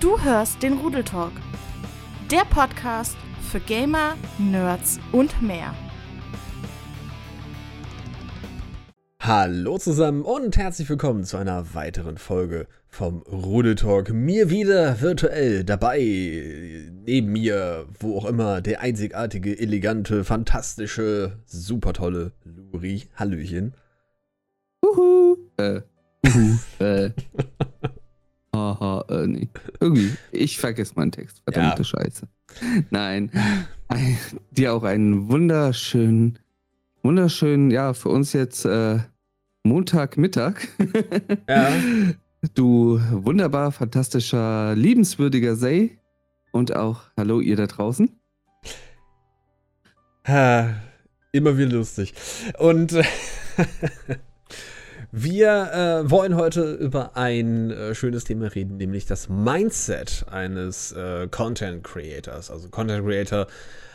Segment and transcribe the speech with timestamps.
[0.00, 1.32] Du hörst den Rudeltalk,
[2.30, 3.16] der Podcast
[3.50, 5.74] für Gamer, Nerds und mehr.
[9.18, 14.12] Hallo zusammen und herzlich willkommen zu einer weiteren Folge vom Rudeltalk.
[14.12, 15.98] Mir wieder virtuell dabei,
[17.04, 23.08] neben mir, wo auch immer, der einzigartige, elegante, fantastische, super tolle Luri.
[23.16, 23.74] Hallöchen.
[24.80, 25.38] Uhu.
[25.56, 25.80] Äh.
[26.24, 26.58] Uhu.
[26.84, 27.10] äh.
[28.78, 29.48] Haha, äh, nee.
[29.80, 31.42] Irgendwie, ich vergesse meinen Text.
[31.44, 31.84] Verdammte ja.
[31.84, 32.28] Scheiße.
[32.90, 33.30] Nein.
[34.50, 36.38] Dir auch einen wunderschönen,
[37.02, 38.98] wunderschönen, ja, für uns jetzt äh,
[39.64, 40.68] Montagmittag.
[41.48, 41.72] ja.
[42.54, 45.98] Du wunderbar, fantastischer, liebenswürdiger Say.
[46.52, 48.10] Und auch Hallo, ihr da draußen.
[50.24, 50.74] Ha,
[51.32, 52.14] immer wieder lustig.
[52.58, 52.92] Und
[55.10, 61.28] Wir äh, wollen heute über ein äh, schönes Thema reden, nämlich das Mindset eines äh,
[61.28, 62.50] Content Creators.
[62.50, 63.46] Also Content Creator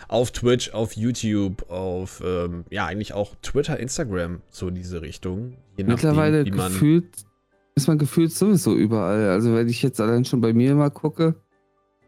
[0.08, 5.54] auf Twitch, auf YouTube, auf ähm, ja eigentlich auch Twitter, Instagram, so diese Richtung.
[5.78, 7.06] Mittlerweile nachdem, man gefühlt
[7.76, 9.30] ist man gefühlt sowieso überall.
[9.30, 11.36] Also wenn ich jetzt allein schon bei mir mal gucke,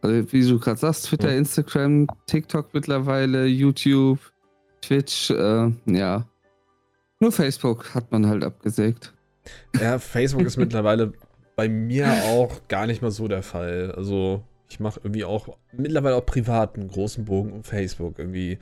[0.01, 1.37] also wie du gerade sagst, Twitter, ja.
[1.37, 4.19] Instagram, TikTok mittlerweile, YouTube,
[4.81, 6.25] Twitch, äh, ja.
[7.19, 9.13] Nur Facebook hat man halt abgesägt.
[9.79, 11.13] Ja, Facebook ist mittlerweile
[11.55, 13.93] bei mir auch gar nicht mal so der Fall.
[13.95, 18.19] Also ich mache irgendwie auch mittlerweile auch privat einen großen Bogen um Facebook.
[18.19, 18.59] Irgendwie,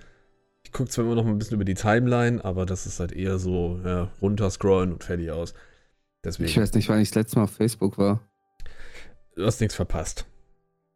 [0.64, 3.40] ich gucke zwar immer noch ein bisschen über die Timeline, aber das ist halt eher
[3.40, 5.54] so ja, runterscrollen und fertig aus.
[6.24, 6.50] Deswegen.
[6.50, 8.22] Ich weiß nicht, wann ich das letzte Mal auf Facebook war.
[9.36, 10.26] Du hast nichts verpasst.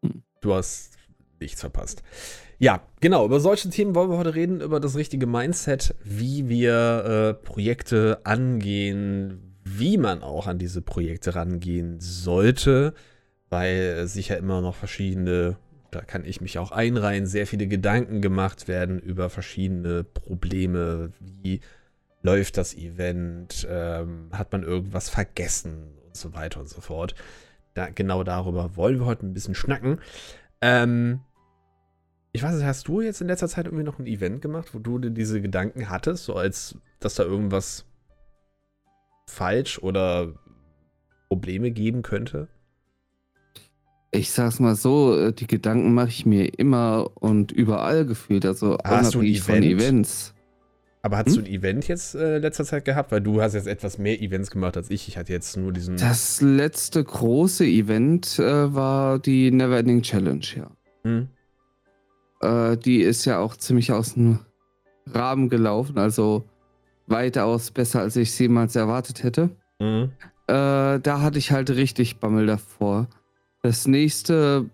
[0.04, 0.24] Hm.
[0.42, 0.98] Du hast
[1.40, 2.04] nichts verpasst.
[2.60, 7.06] Ja, genau, über solche Themen wollen wir heute reden, über das richtige Mindset, wie wir
[7.06, 12.96] äh, Projekte angehen, wie man auch an diese Projekte rangehen sollte,
[13.50, 15.58] weil sich ja immer noch verschiedene,
[15.92, 21.62] da kann ich mich auch einreihen, sehr viele Gedanken gemacht werden über verschiedene Probleme, wie
[22.24, 27.14] läuft das Event, ähm, hat man irgendwas vergessen und so weiter und so fort.
[27.76, 30.00] Da, genau darüber wollen wir heute ein bisschen schnacken.
[30.60, 31.20] Ähm,
[32.38, 34.80] ich weiß nicht, hast du jetzt in letzter Zeit irgendwie noch ein Event gemacht, wo
[34.80, 37.86] du dir diese Gedanken hattest, so als dass da irgendwas
[39.28, 40.36] falsch oder
[41.30, 42.48] Probleme geben könnte?
[44.12, 48.78] Ich sag's mal so, äh, die Gedanken mache ich mir immer und überall gefühlt, also
[48.84, 49.44] hast du ein Event?
[49.44, 50.36] von Events.
[51.02, 51.34] Aber hast hm?
[51.34, 53.12] du ein Event jetzt äh, in letzter Zeit gehabt?
[53.12, 55.08] Weil du hast jetzt etwas mehr Events gemacht als ich.
[55.08, 55.98] Ich hatte jetzt nur diesen.
[55.98, 60.70] Das letzte große Event äh, war die Neverending Challenge, ja.
[61.04, 61.30] Hm?
[62.42, 64.40] Äh, die ist ja auch ziemlich aus dem
[65.14, 66.44] Rahmen gelaufen, also
[67.08, 69.50] weitaus besser, als ich es jemals erwartet hätte.
[69.80, 70.12] Mhm.
[70.48, 73.08] Äh, da hatte ich halt richtig Bammel davor.
[73.64, 74.70] Das nächste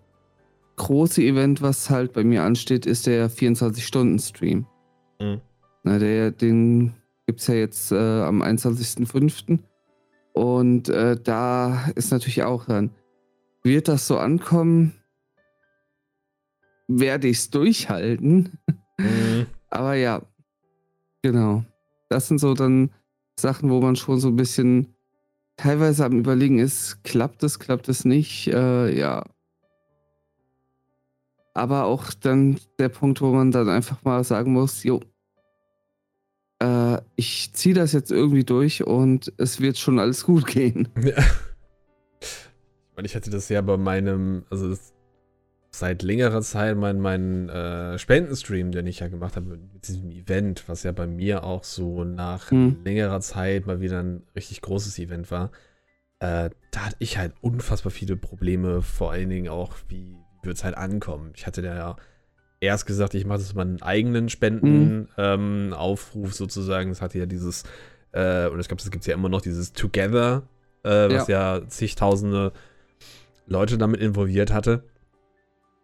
[0.76, 4.66] große Event, was halt bei mir ansteht, ist der 24-Stunden-Stream.
[5.20, 5.40] Mhm.
[5.84, 6.94] der, den
[7.26, 9.58] gibt es ja jetzt äh, am 21.05.
[10.32, 12.90] Und äh, da ist natürlich auch dann,
[13.62, 14.92] wird das so ankommen?
[16.88, 18.58] Werde ich es durchhalten.
[18.98, 19.46] Mhm.
[19.70, 20.22] Aber ja,
[21.22, 21.64] genau.
[22.08, 22.90] Das sind so dann
[23.38, 24.94] Sachen, wo man schon so ein bisschen
[25.56, 29.24] teilweise am Überlegen ist, klappt es, klappt es nicht, äh, ja.
[31.54, 35.00] Aber auch dann der Punkt, wo man dann einfach mal sagen muss, jo,
[36.60, 40.88] äh, ich ziehe das jetzt irgendwie durch und es wird schon alles gut gehen.
[41.02, 41.22] Ja.
[42.20, 44.93] Ich meine, ich hatte das ja bei meinem, also das
[45.78, 50.68] seit längerer Zeit meinen mein, äh, Spendenstream, den ich ja gemacht habe mit diesem Event,
[50.68, 52.78] was ja bei mir auch so nach hm.
[52.84, 55.50] längerer Zeit mal wieder ein richtig großes Event war.
[56.20, 60.64] Äh, da hatte ich halt unfassbar viele Probleme, vor allen Dingen auch, wie, wird es
[60.64, 61.32] halt ankommen.
[61.34, 61.96] Ich hatte ja
[62.60, 66.30] erst gesagt, ich mache das meinen eigenen Spendenaufruf hm.
[66.30, 66.90] ähm, sozusagen.
[66.90, 67.64] Das hatte ja dieses,
[68.12, 70.44] äh, und ich glaube, das gibt es ja immer noch, dieses Together,
[70.84, 71.58] äh, was ja.
[71.58, 72.52] ja zigtausende
[73.46, 74.84] Leute damit involviert hatte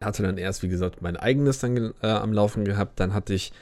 [0.03, 2.99] hatte dann erst, wie gesagt, mein eigenes dann äh, am Laufen gehabt.
[3.01, 3.53] Dann hatte ich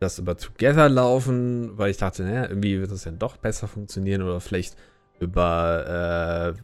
[0.00, 4.22] das über Together laufen, weil ich dachte, naja, irgendwie wird das ja doch besser funktionieren
[4.22, 4.76] oder vielleicht
[5.20, 6.54] über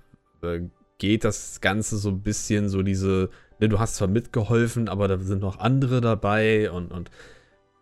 [0.42, 0.60] äh,
[0.98, 5.18] geht das Ganze so ein bisschen so diese, ne, du hast zwar mitgeholfen, aber da
[5.18, 7.10] sind noch andere dabei und, und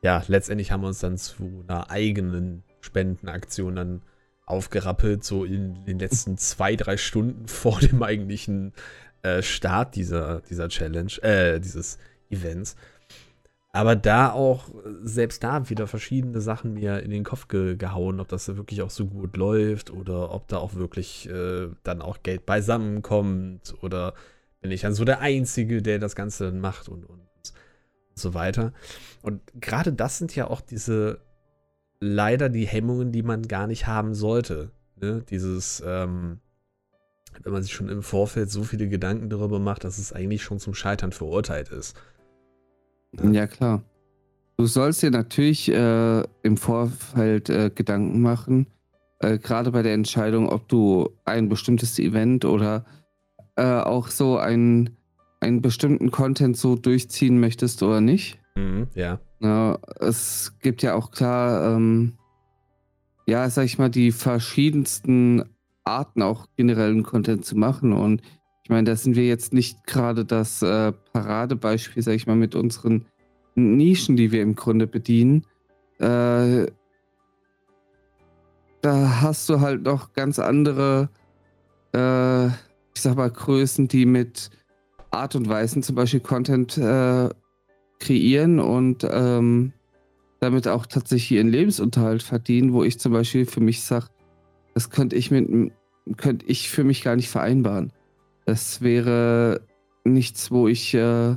[0.03, 4.03] ja, letztendlich haben wir uns dann zu einer eigenen Spendenaktion dann
[4.47, 8.73] aufgerappelt, so in den letzten zwei, drei Stunden vor dem eigentlichen
[9.23, 11.99] äh, Start dieser, dieser Challenge, äh, dieses
[12.31, 12.77] Events.
[13.73, 14.69] Aber da auch,
[15.03, 18.91] selbst da wieder verschiedene Sachen mir in den Kopf ge gehauen, ob das wirklich auch
[18.91, 24.15] so gut läuft oder ob da auch wirklich äh, dann auch Geld beisammenkommt oder
[24.61, 27.53] bin ich dann so der Einzige, der das Ganze dann macht und, und, und
[28.15, 28.73] so weiter.
[29.23, 31.21] Und gerade das sind ja auch diese
[32.01, 34.73] leider die Hemmungen, die man gar nicht haben sollte.
[34.97, 35.23] Ne?
[35.31, 36.41] Dieses, ähm,
[37.43, 40.59] wenn man sich schon im Vorfeld so viele Gedanken darüber macht, dass es eigentlich schon
[40.59, 41.97] zum Scheitern verurteilt ist.
[43.23, 43.83] Ja, klar.
[44.57, 48.67] Du sollst dir natürlich äh, im Vorfeld äh, Gedanken machen,
[49.21, 52.85] äh, gerade bei der Entscheidung, ob du ein bestimmtes Event oder
[53.57, 54.97] äh, auch so ein,
[55.41, 58.39] einen bestimmten Content so durchziehen möchtest oder nicht.
[58.55, 59.21] Mhm, ja.
[59.41, 59.79] ja.
[59.99, 62.19] Es gibt ja auch klar, ähm,
[63.27, 65.45] ja, sag ich mal, die verschiedensten
[65.85, 67.93] Arten auch generellen Content zu machen.
[67.93, 68.23] Und
[68.63, 72.55] ich meine, da sind wir jetzt nicht gerade das äh, Paradebeispiel, sag ich mal, mit
[72.55, 73.07] unseren
[73.55, 75.45] Nischen, die wir im Grunde bedienen,
[75.99, 76.67] äh,
[78.81, 81.11] da hast du halt noch ganz andere,
[81.95, 84.51] äh, ich sag mal, Größen, die mit
[85.11, 87.29] Art und Weisen zum Beispiel Content äh,
[87.99, 89.73] kreieren und ähm,
[90.41, 94.07] damit auch tatsächlich ihren Lebensunterhalt verdienen, wo ich zum Beispiel für mich sage,
[94.75, 95.73] das könnte ich mit
[96.17, 97.93] könnte ich für mich gar nicht vereinbaren.
[98.47, 99.61] Das wäre
[100.05, 101.37] nichts, wo ich äh,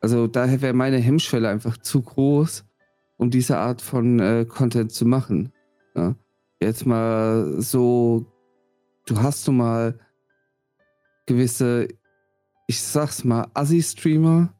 [0.00, 2.64] also daher wäre meine Hemmschwelle einfach zu groß,
[3.16, 5.52] um diese Art von äh, Content zu machen.
[5.94, 6.14] Ja?
[6.60, 8.26] Jetzt mal so,
[9.06, 9.98] du hast du mal
[11.26, 11.88] gewisse,
[12.68, 14.54] ich sag's mal, Assi-Streamer,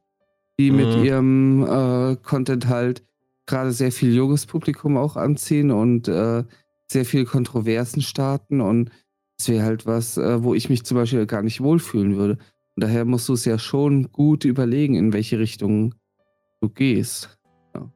[0.58, 0.76] die mhm.
[0.76, 3.04] mit ihrem äh, Content halt
[3.46, 6.42] gerade sehr viel junges Publikum auch anziehen und äh,
[6.90, 8.90] sehr viel Kontroversen starten und
[9.38, 12.38] es wäre halt was, äh, wo ich mich zum Beispiel gar nicht wohlfühlen würde.
[12.74, 15.94] Und daher musst du es ja schon gut überlegen, in welche Richtung
[16.60, 17.38] du gehst.
[17.74, 17.90] Ja.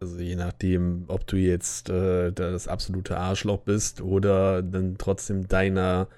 [0.00, 6.08] Also je nachdem, ob du jetzt äh, das absolute Arschloch bist oder dann trotzdem deiner,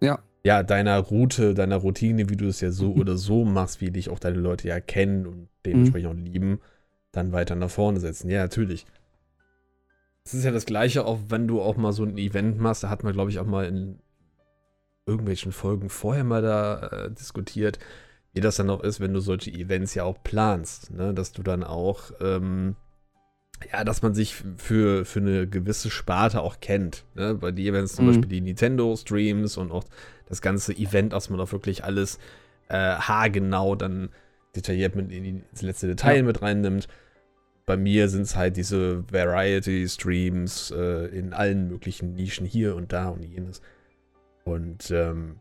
[0.00, 0.18] ja.
[0.44, 3.00] ja, deiner Route, deiner Routine, wie du es ja so mhm.
[3.00, 6.18] oder so machst, wie dich auch deine Leute ja kennen und dementsprechend mhm.
[6.18, 6.60] auch lieben,
[7.12, 8.28] dann weiter nach vorne setzen.
[8.28, 8.86] Ja, natürlich.
[10.26, 12.90] Es ist ja das Gleiche, auch wenn du auch mal so ein Event machst, da
[12.90, 14.00] hat man, glaube ich, auch mal in
[15.06, 17.78] irgendwelchen Folgen vorher mal da äh, diskutiert,
[18.32, 21.14] wie das dann auch ist, wenn du solche Events ja auch planst, ne?
[21.14, 22.74] dass du dann auch, ähm,
[23.72, 27.04] ja, dass man sich für, für eine gewisse Sparte auch kennt.
[27.14, 27.36] Ne?
[27.36, 28.08] Bei den Events zum mhm.
[28.08, 29.84] Beispiel die Nintendo-Streams und auch
[30.28, 32.18] das ganze Event, dass man auch wirklich alles
[32.68, 34.08] äh, haargenau dann
[34.56, 36.22] detailliert mit in ins letzte Detail ja.
[36.24, 36.88] mit reinnimmt.
[37.66, 43.08] Bei mir sind es halt diese Variety-Streams äh, in allen möglichen Nischen hier und da
[43.08, 43.60] und jenes.
[44.44, 45.40] Und ähm,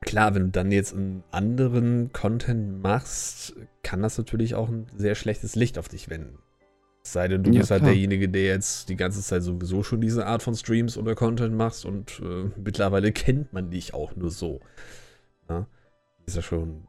[0.00, 5.14] klar, wenn du dann jetzt einen anderen Content machst, kann das natürlich auch ein sehr
[5.14, 6.38] schlechtes Licht auf dich wenden.
[7.04, 7.92] Es sei denn, du ja, bist halt klar.
[7.92, 11.84] derjenige, der jetzt die ganze Zeit sowieso schon diese Art von Streams oder Content machst
[11.84, 14.60] und äh, mittlerweile kennt man dich auch nur so.
[15.50, 15.66] Ja?
[16.24, 16.86] Ist ja schon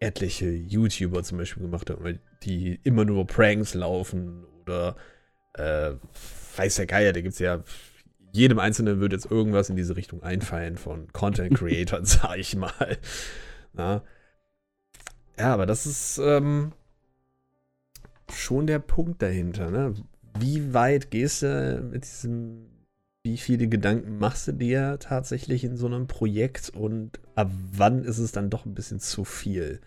[0.00, 4.96] etliche YouTuber zum Beispiel gemacht haben, die immer nur Pranks laufen oder
[5.54, 5.92] äh,
[6.56, 7.62] weiß der Geier, da gibt es ja
[8.32, 12.98] jedem Einzelnen wird jetzt irgendwas in diese Richtung einfallen von Content Creators, sag ich mal.
[13.72, 14.02] Na?
[15.38, 16.72] Ja, aber das ist ähm,
[18.32, 19.70] schon der Punkt dahinter.
[19.70, 19.94] Ne?
[20.38, 22.66] Wie weit gehst du mit diesem,
[23.22, 28.18] wie viele Gedanken machst du dir tatsächlich in so einem Projekt und ab wann ist
[28.18, 29.80] es dann doch ein bisschen zu viel?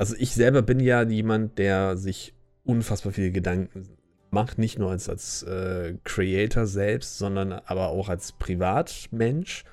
[0.00, 2.32] Also ich selber bin ja jemand, der sich
[2.64, 3.86] unfassbar viele Gedanken
[4.30, 9.64] macht, nicht nur als, als äh, Creator selbst, sondern aber auch als Privatmensch.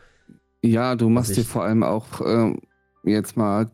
[0.62, 2.54] Ja, du machst also dir vor allem auch äh,
[3.06, 3.72] jetzt mal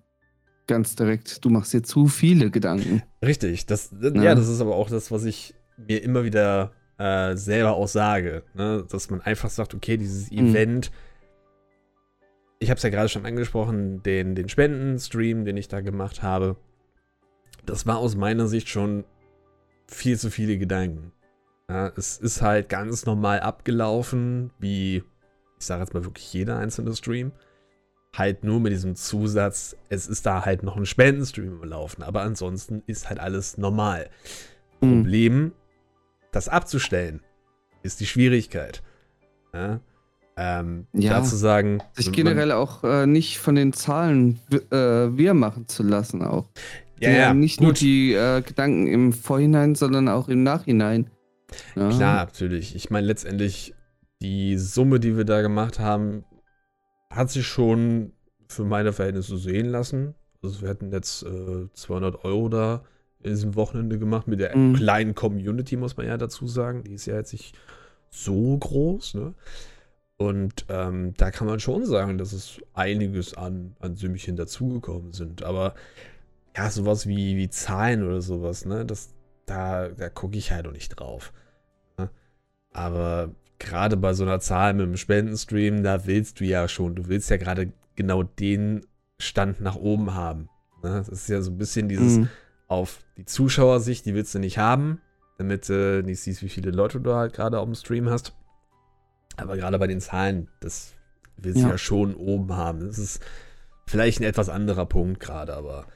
[0.67, 3.01] ganz direkt, du machst dir zu viele Gedanken.
[3.25, 4.11] Richtig, das, ja.
[4.11, 8.43] ja das ist aber auch das, was ich mir immer wieder äh, selber auch sage,
[8.53, 8.85] ne?
[8.91, 10.37] dass man einfach sagt, okay, dieses mhm.
[12.63, 16.55] Ich habe es ja gerade schon angesprochen, den, den Spenden-Stream, den ich da gemacht habe,
[17.65, 19.03] das war aus meiner Sicht schon
[19.85, 21.11] viel zu viele Gedanken.
[21.69, 25.03] Ja, es ist halt ganz normal abgelaufen, wie,
[25.59, 27.33] ich sage jetzt mal wirklich jeder einzelne Stream.
[28.15, 32.21] Halt nur mit diesem Zusatz, es ist da halt noch ein Spendenstream im Laufen, aber
[32.21, 34.09] ansonsten ist halt alles normal.
[34.79, 35.03] Mhm.
[35.03, 35.51] Problem,
[36.31, 37.19] das abzustellen,
[37.81, 38.81] ist die Schwierigkeit.
[39.53, 39.81] Ja,
[40.37, 41.79] ähm, ja, dazu sagen.
[41.93, 46.49] Sich generell auch äh, nicht von den Zahlen äh, wir machen zu lassen, auch.
[46.99, 47.63] Ja, ja, nicht gut.
[47.65, 51.09] nur die äh, Gedanken im Vorhinein, sondern auch im Nachhinein.
[51.75, 51.89] Ja.
[51.89, 52.75] Klar, natürlich.
[52.75, 53.73] Ich meine, letztendlich,
[54.21, 56.23] die Summe, die wir da gemacht haben,
[57.09, 58.13] hat sich schon
[58.47, 60.15] für meine Verhältnisse sehen lassen.
[60.41, 62.83] Also wir hatten jetzt äh, 200 Euro da
[63.21, 64.75] in diesem Wochenende gemacht mit der mhm.
[64.75, 66.83] kleinen Community, muss man ja dazu sagen.
[66.83, 67.57] Die ist ja jetzt nicht
[68.09, 69.33] so groß, ne?
[70.27, 75.43] Und ähm, da kann man schon sagen, dass es einiges an, an Sümmchen dazugekommen sind.
[75.43, 75.75] Aber
[76.55, 79.13] ja, sowas wie, wie Zahlen oder sowas, ne, das,
[79.45, 81.33] da, da gucke ich halt auch nicht drauf.
[81.97, 82.09] Ne?
[82.71, 87.07] Aber gerade bei so einer Zahl mit dem Spendenstream, da willst du ja schon, du
[87.07, 88.85] willst ja gerade genau den
[89.19, 90.49] Stand nach oben haben.
[90.83, 90.91] Ne?
[90.91, 92.29] Das ist ja so ein bisschen dieses mhm.
[92.67, 95.01] auf die Zuschauersicht, die willst du nicht haben,
[95.37, 98.35] damit du nicht siehst, wie viele Leute du halt gerade auf dem Stream hast.
[99.37, 100.93] Aber gerade bei den Zahlen, das
[101.37, 101.71] willst du ja.
[101.71, 102.81] ja schon oben haben.
[102.81, 103.23] Das ist
[103.87, 105.87] vielleicht ein etwas anderer Punkt gerade, aber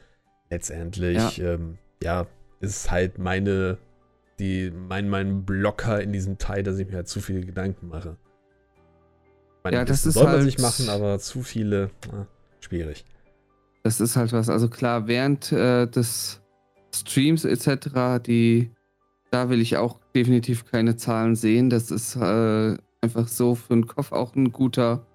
[0.49, 2.27] letztendlich, ja, ähm, ja
[2.59, 3.77] ist halt meine,
[4.39, 8.17] die, mein, mein Blocker in diesem Teil, dass ich mir halt zu viele Gedanken mache.
[9.63, 12.27] Meine, ja, das, das soll man halt, sich machen, aber zu viele, na,
[12.61, 13.05] schwierig.
[13.83, 16.41] Das ist halt was, also klar, während äh, des
[16.93, 18.71] Streams etc., die,
[19.31, 21.69] da will ich auch definitiv keine Zahlen sehen.
[21.69, 25.05] Das ist äh, einfach so für den Kopf auch ein guter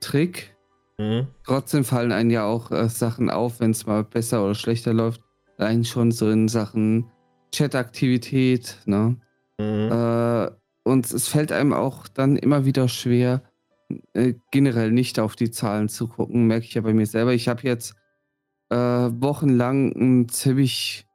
[0.00, 0.56] Trick.
[0.98, 1.28] Mhm.
[1.44, 5.22] Trotzdem fallen einem ja auch äh, Sachen auf, wenn es mal besser oder schlechter läuft.
[5.56, 7.10] Allein schon so in Sachen
[7.54, 8.78] Chataktivität.
[8.86, 9.16] Ne?
[9.58, 9.90] Mhm.
[9.90, 10.50] Äh,
[10.84, 13.42] und es fällt einem auch dann immer wieder schwer,
[14.14, 17.32] äh, generell nicht auf die Zahlen zu gucken, merke ich ja bei mir selber.
[17.34, 17.94] Ich habe jetzt
[18.70, 21.06] äh, wochenlang ein ziemlich,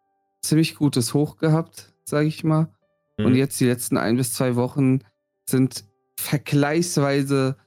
[0.41, 2.69] ziemlich gutes Hoch gehabt, sage ich mal.
[3.17, 3.25] Mhm.
[3.25, 4.99] Und jetzt die letzten ein bis zwei Wochen
[5.47, 5.85] sind
[6.23, 7.57] vergleichsweise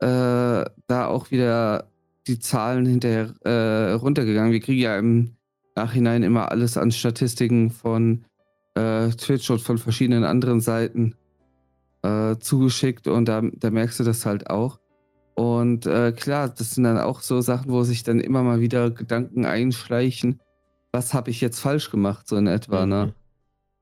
[0.00, 1.90] äh, da auch wieder
[2.26, 4.52] die Zahlen hinterher äh, runtergegangen.
[4.52, 5.36] Wir kriegen ja im
[5.74, 8.24] Nachhinein immer alles an Statistiken von
[8.74, 11.14] äh, Twitch und von verschiedenen anderen Seiten
[12.02, 14.78] äh, zugeschickt und da, da, merkst du das halt auch.
[15.34, 18.90] Und äh, klar, das sind dann auch so Sachen, wo sich dann immer mal wieder
[18.90, 20.40] Gedanken einschleichen,
[20.92, 22.96] was habe ich jetzt falsch gemacht, so in etwa, ne?
[22.96, 23.06] mhm.
[23.08, 23.14] ne?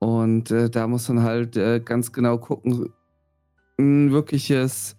[0.00, 1.54] Und äh, da muss man halt
[1.87, 2.93] ganz genau gucken,
[3.78, 4.97] ein wirkliches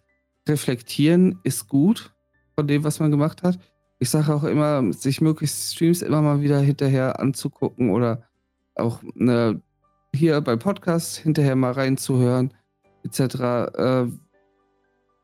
[0.48, 2.14] Reflektieren ist gut
[2.56, 3.60] von dem, was man gemacht hat.
[4.00, 8.24] Ich sage auch immer, sich möglichst Streams immer mal wieder hinterher anzugucken oder
[8.76, 9.62] auch ne,
[10.14, 12.54] hier beim Podcast hinterher mal reinzuhören,
[13.04, 13.20] etc.
[13.78, 14.06] Äh,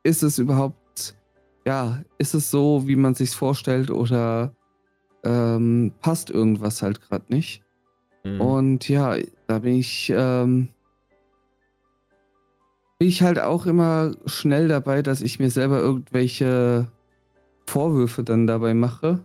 [0.02, 1.14] ist es überhaupt,
[1.66, 4.54] ja, ist es so, wie man sich vorstellt oder
[5.24, 7.62] ähm, passt irgendwas halt gerade nicht?
[8.24, 8.40] Mhm.
[8.40, 9.16] Und ja,
[9.46, 10.68] da bin ich ähm,
[13.02, 16.86] bin ich halt auch immer schnell dabei, dass ich mir selber irgendwelche
[17.66, 19.18] Vorwürfe dann dabei mache.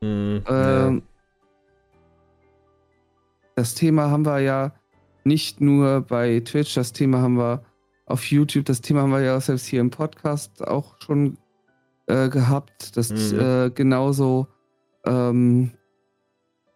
[0.00, 1.02] Mhm, ähm.
[3.56, 4.72] Das Thema haben wir ja
[5.24, 7.64] nicht nur bei Twitch, das Thema haben wir
[8.06, 11.36] auf YouTube, das Thema haben wir ja selbst hier im Podcast auch schon
[12.06, 12.96] äh, gehabt.
[12.96, 13.40] Das mhm.
[13.40, 14.46] äh, genauso
[15.04, 15.72] ähm,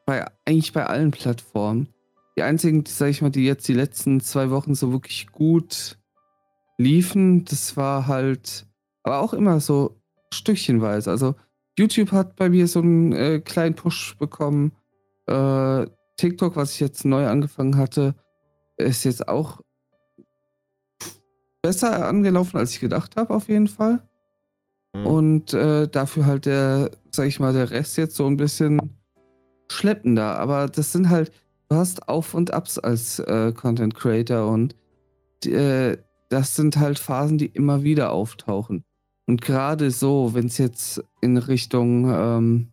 [0.06, 1.86] bei eigentlich bei allen Plattformen.
[2.36, 5.98] Die einzigen, sag ich mal, die jetzt die letzten zwei Wochen so wirklich gut
[6.78, 8.66] liefen, das war halt,
[9.02, 10.00] aber auch immer so
[10.32, 11.10] stückchenweise.
[11.10, 11.34] Also
[11.78, 14.72] YouTube hat bei mir so einen äh, kleinen Push bekommen.
[15.26, 18.14] Äh, TikTok, was ich jetzt neu angefangen hatte,
[18.76, 19.60] ist jetzt auch
[21.62, 24.02] besser angelaufen, als ich gedacht habe, auf jeden Fall.
[24.94, 25.06] Mhm.
[25.06, 28.80] Und äh, dafür halt der, sag ich mal, der Rest jetzt so ein bisschen
[29.70, 30.38] schleppender.
[30.38, 31.32] Aber das sind halt,
[31.68, 34.74] du hast Auf und Abs als äh, Content Creator und
[35.44, 38.84] äh, das sind halt Phasen, die immer wieder auftauchen.
[39.26, 42.68] Und gerade so, wenn es jetzt in Richtung, ähm,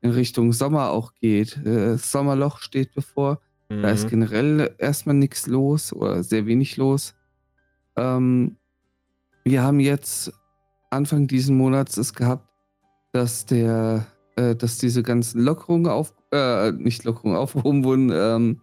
[0.00, 3.82] in Richtung Sommer auch geht, äh, Sommerloch steht bevor, mhm.
[3.82, 4.10] da ist mhm.
[4.10, 7.14] generell erstmal nichts los oder sehr wenig los.
[7.96, 8.56] Ähm,
[9.44, 10.32] wir haben jetzt
[10.90, 12.48] Anfang diesen Monats es gehabt,
[13.12, 18.60] dass der, äh, dass diese ganzen Lockerungen auf, äh, nicht Lockerungen aufgehoben wurden, ähm,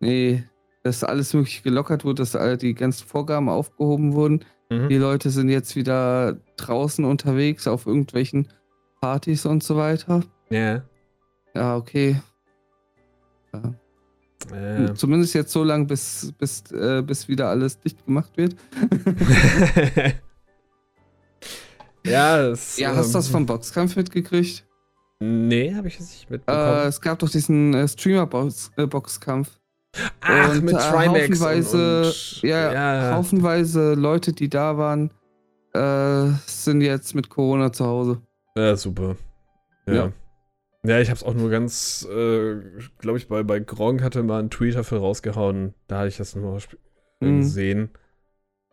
[0.00, 0.44] nee,
[0.88, 4.44] dass alles mögliche gelockert wurde, dass all die ganzen Vorgaben aufgehoben wurden.
[4.70, 4.88] Mhm.
[4.88, 8.48] Die Leute sind jetzt wieder draußen unterwegs auf irgendwelchen
[9.00, 10.22] Partys und so weiter.
[10.50, 10.82] Ja.
[11.54, 12.20] Ja, okay.
[13.52, 13.74] Ja.
[14.54, 14.94] Äh.
[14.94, 18.56] Zumindest jetzt so lange, bis, bis, äh, bis wieder alles dicht gemacht wird.
[22.06, 24.64] ja, das, ja, hast du das ähm, vom Boxkampf mitgekriegt?
[25.20, 26.78] Nee, habe ich es nicht mitbekommen.
[26.78, 29.57] Äh, es gab doch diesen äh, Streamer-Boxkampf.
[30.20, 31.40] Ach, und, mit äh, Trimax.
[31.40, 35.10] Haufenweise, und, ja, ja, haufenweise Leute, die da waren,
[35.72, 38.22] äh, sind jetzt mit Corona zu Hause.
[38.56, 39.16] Ja, super.
[39.86, 39.94] Ja.
[39.94, 40.12] Ja,
[40.84, 42.56] ja ich hab's auch nur ganz, äh,
[42.98, 45.74] glaube ich, bei, bei Gronk hatte mal einen Tweet dafür rausgehauen.
[45.86, 46.58] Da hatte ich das nur
[47.20, 47.40] mhm.
[47.40, 47.90] gesehen.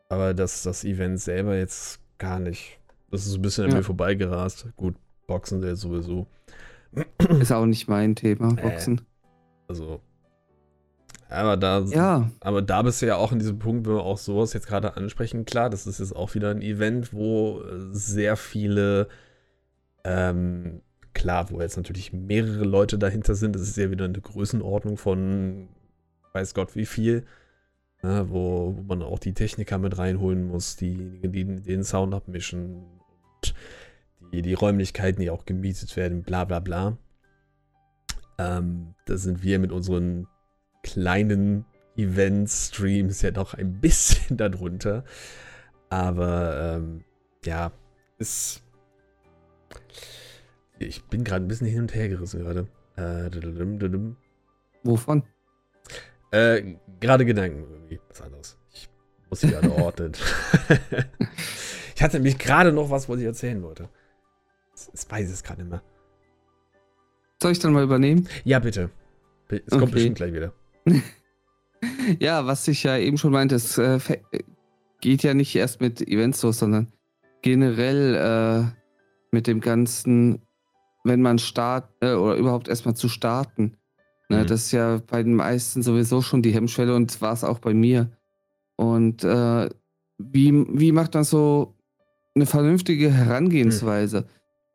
[0.09, 2.79] Aber das, das Event selber jetzt gar nicht.
[3.11, 3.77] Das ist so ein bisschen an ja.
[3.77, 4.67] mir vorbeigerast.
[4.75, 4.95] Gut,
[5.27, 6.27] Boxen der sowieso.
[7.39, 9.01] Ist auch nicht mein Thema, äh, Boxen.
[9.67, 10.01] also,
[11.29, 12.29] Aber da, ja.
[12.39, 14.95] aber da bist du ja auch in diesem Punkt, wenn wir auch sowas jetzt gerade
[14.95, 19.07] ansprechen, klar, das ist jetzt auch wieder ein Event, wo sehr viele,
[20.03, 20.81] ähm,
[21.13, 25.67] klar, wo jetzt natürlich mehrere Leute dahinter sind, das ist ja wieder eine Größenordnung von
[26.35, 27.25] weiß Gott wie viel,
[28.03, 32.83] ne, wo, wo man auch die Techniker mit reinholen muss, diejenigen, die den Sound abmischen
[34.31, 36.97] die, die Räumlichkeiten, die auch gemietet werden, bla bla bla.
[38.37, 40.27] Ähm, da sind wir mit unseren
[40.85, 41.65] kleinen
[41.97, 45.03] Events, Streams ja noch ein bisschen darunter.
[45.89, 47.03] Aber ähm,
[47.43, 47.71] ja,
[48.17, 48.61] ist.
[50.77, 52.67] Ich bin gerade ein bisschen hin und her gerissen gerade.
[52.97, 53.29] Äh,
[54.83, 55.23] Wovon?
[56.31, 57.99] Äh, gerade Gedanken irgendwie.
[58.09, 58.57] Was anderes.
[58.73, 58.89] Ich
[59.29, 60.13] muss sie gerade ordnen.
[61.95, 63.89] ich hatte nämlich gerade noch was, was ich erzählen wollte.
[64.91, 65.81] Das weiß ich es gerade nicht mehr.
[67.41, 68.27] Soll ich dann mal übernehmen?
[68.43, 68.89] Ja, bitte.
[69.49, 69.91] Es kommt okay.
[69.93, 70.53] bestimmt gleich wieder.
[72.19, 73.99] ja, was ich ja eben schon meinte, es äh,
[75.01, 76.91] geht ja nicht erst mit Events los, sondern
[77.41, 78.75] generell äh,
[79.31, 80.41] mit dem ganzen,
[81.03, 83.77] wenn man start äh, oder überhaupt erstmal zu starten.
[84.29, 84.47] Ne, mhm.
[84.47, 87.73] Das ist ja bei den meisten sowieso schon die Hemmschwelle und war es auch bei
[87.73, 88.09] mir.
[88.75, 89.69] Und äh,
[90.17, 91.75] wie, wie macht man so
[92.33, 94.21] eine vernünftige Herangehensweise?
[94.21, 94.25] Mhm.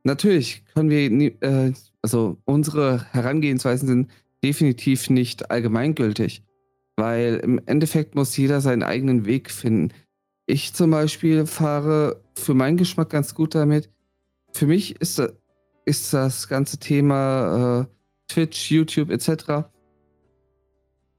[0.04, 4.10] Natürlich können wir, äh, also unsere Herangehensweisen sind
[4.42, 6.42] definitiv nicht allgemeingültig,
[6.96, 9.92] weil im Endeffekt muss jeder seinen eigenen Weg finden.
[10.46, 13.90] Ich zum Beispiel fahre für meinen Geschmack ganz gut damit.
[14.52, 15.22] Für mich ist,
[15.84, 19.68] ist das ganze Thema äh, Twitch, YouTube etc.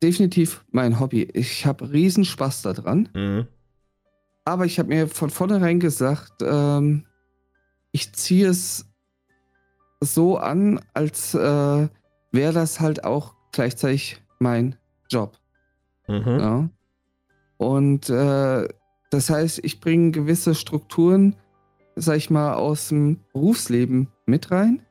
[0.02, 1.24] definitiv mein Hobby.
[1.34, 3.10] Ich habe riesen Spaß daran.
[3.14, 3.48] Mhm.
[4.44, 7.06] Aber ich habe mir von vornherein gesagt, ähm,
[7.92, 8.86] ich ziehe es
[10.00, 11.88] so an, als äh,
[12.32, 14.76] wäre das halt auch gleichzeitig mein
[15.10, 15.38] Job.
[16.08, 16.40] Mhm.
[16.40, 16.70] Ja.
[17.58, 18.68] Und äh,
[19.10, 21.36] das heißt, ich bringe gewisse Strukturen,
[21.96, 24.82] sag ich mal, aus dem Berufsleben mit rein,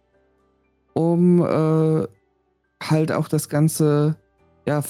[0.93, 2.07] um äh,
[2.83, 4.17] halt auch das Ganze,
[4.67, 4.83] ja,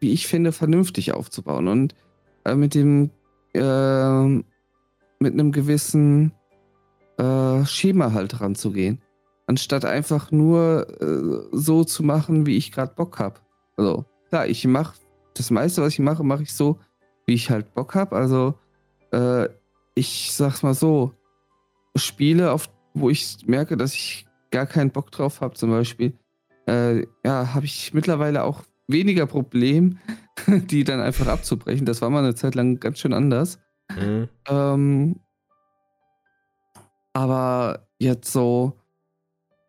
[0.00, 1.94] wie ich finde, vernünftig aufzubauen und
[2.44, 3.10] äh, mit dem,
[3.54, 4.24] äh,
[5.20, 6.32] mit einem gewissen
[7.18, 9.00] äh, Schema halt ranzugehen
[9.46, 13.40] anstatt einfach nur äh, so zu machen, wie ich gerade Bock habe.
[13.76, 14.94] Also, klar, ich mache
[15.34, 16.78] das meiste, was ich mache, mache ich so,
[17.26, 18.16] wie ich halt Bock habe.
[18.16, 18.54] Also,
[19.12, 19.48] äh,
[19.94, 21.12] ich sag's mal so,
[21.96, 26.18] Spiele, auf, wo ich merke, dass ich gar keinen Bock drauf habe, zum Beispiel,
[26.66, 29.98] äh, ja, habe ich mittlerweile auch weniger Problem,
[30.46, 31.86] die dann einfach abzubrechen.
[31.86, 33.58] Das war mal eine Zeit lang ganz schön anders.
[33.96, 34.28] Mhm.
[34.48, 35.20] Ähm,
[37.12, 38.78] aber jetzt so,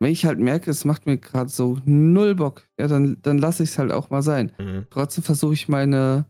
[0.04, 3.64] wenn ich halt merke, es macht mir gerade so null Bock, ja, dann, dann lasse
[3.64, 4.52] ich es halt auch mal sein.
[4.60, 4.86] Mhm.
[4.90, 6.26] Trotzdem versuche ich meine,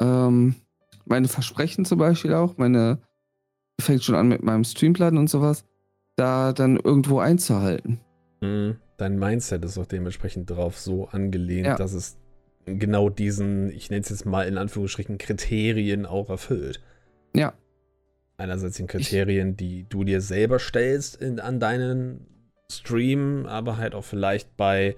[0.00, 0.54] ähm,
[1.04, 2.98] meine Versprechen zum Beispiel auch, meine,
[3.80, 5.64] fängt schon an mit meinem Streamplan und sowas,
[6.16, 8.00] da dann irgendwo einzuhalten.
[8.40, 8.76] Mhm.
[8.96, 11.76] Dein Mindset ist auch dementsprechend drauf so angelehnt, ja.
[11.76, 12.18] dass es
[12.66, 16.80] genau diesen, ich nenne es jetzt mal in Anführungsstrichen, Kriterien auch erfüllt.
[17.34, 17.54] Ja.
[18.36, 22.26] Einerseits den Kriterien, ich, die du dir selber stellst in, an deinen
[22.78, 24.96] streamen, aber halt auch vielleicht bei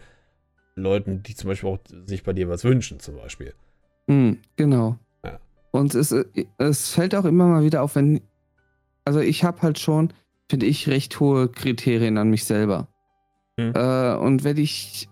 [0.77, 3.55] Leuten, die zum Beispiel auch sich bei dir was wünschen, zum Beispiel.
[4.07, 4.99] Mhm, genau.
[5.25, 5.39] Ja.
[5.71, 6.15] Und es,
[6.59, 8.21] es fällt auch immer mal wieder auf, wenn.
[9.05, 10.13] Also ich habe halt schon,
[10.49, 12.89] finde ich, recht hohe Kriterien an mich selber.
[13.57, 13.73] Mhm.
[13.75, 15.09] Äh, und wenn ich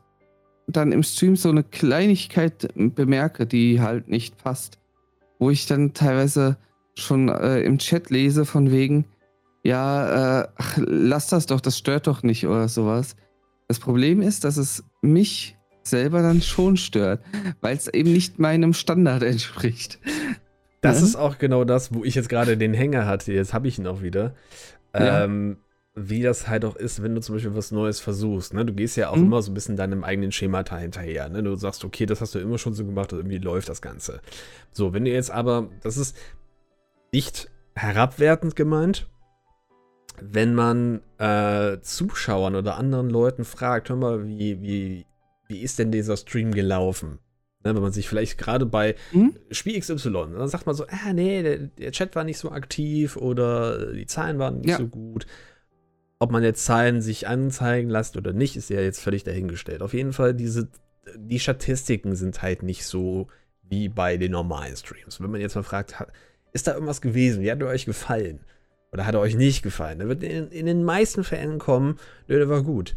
[0.66, 4.78] dann im Stream so eine Kleinigkeit bemerke, die halt nicht passt,
[5.38, 6.56] wo ich dann teilweise
[6.94, 9.04] schon äh, im Chat lese von wegen,
[9.62, 13.16] ja, äh, ach, lass das doch, das stört doch nicht oder sowas.
[13.68, 17.22] Das Problem ist, dass es mich selber dann schon stört,
[17.60, 19.98] weil es eben nicht meinem Standard entspricht.
[20.80, 21.06] Das ja?
[21.06, 23.32] ist auch genau das, wo ich jetzt gerade den Hänger hatte.
[23.32, 24.34] Jetzt habe ich ihn auch wieder.
[24.94, 25.24] Ja.
[25.24, 25.58] Ähm,
[25.94, 28.54] wie das halt auch ist, wenn du zum Beispiel was Neues versuchst.
[28.54, 28.64] Ne?
[28.64, 29.26] Du gehst ja auch mhm.
[29.26, 31.28] immer so ein bisschen deinem eigenen Schemata hinterher.
[31.28, 31.42] Ne?
[31.42, 34.20] Du sagst, okay, das hast du immer schon so gemacht und irgendwie läuft das Ganze.
[34.72, 36.16] So, wenn du jetzt aber, das ist
[37.12, 39.06] nicht herabwertend gemeint,
[40.20, 45.06] wenn man äh, Zuschauern oder anderen Leuten fragt, hör mal, wie, wie,
[45.48, 47.18] wie ist denn dieser Stream gelaufen?
[47.64, 49.36] Ne, wenn man sich vielleicht gerade bei mhm.
[49.50, 53.16] Spiel XY, dann sagt man so, ah nee, der, der, Chat war nicht so aktiv
[53.16, 54.78] oder die Zahlen waren nicht ja.
[54.78, 55.26] so gut.
[56.18, 59.82] Ob man jetzt Zahlen sich anzeigen lässt oder nicht, ist ja jetzt völlig dahingestellt.
[59.82, 60.68] Auf jeden Fall, diese,
[61.16, 63.28] die Statistiken sind halt nicht so
[63.62, 65.20] wie bei den normalen Streams.
[65.20, 65.94] Wenn man jetzt mal fragt,
[66.52, 67.42] ist da irgendwas gewesen?
[67.42, 68.40] Wie hat euch gefallen?
[68.92, 70.00] Oder hat er euch nicht gefallen?
[70.00, 72.94] Da wird in, in den meisten Fällen kommen, nö, der war gut.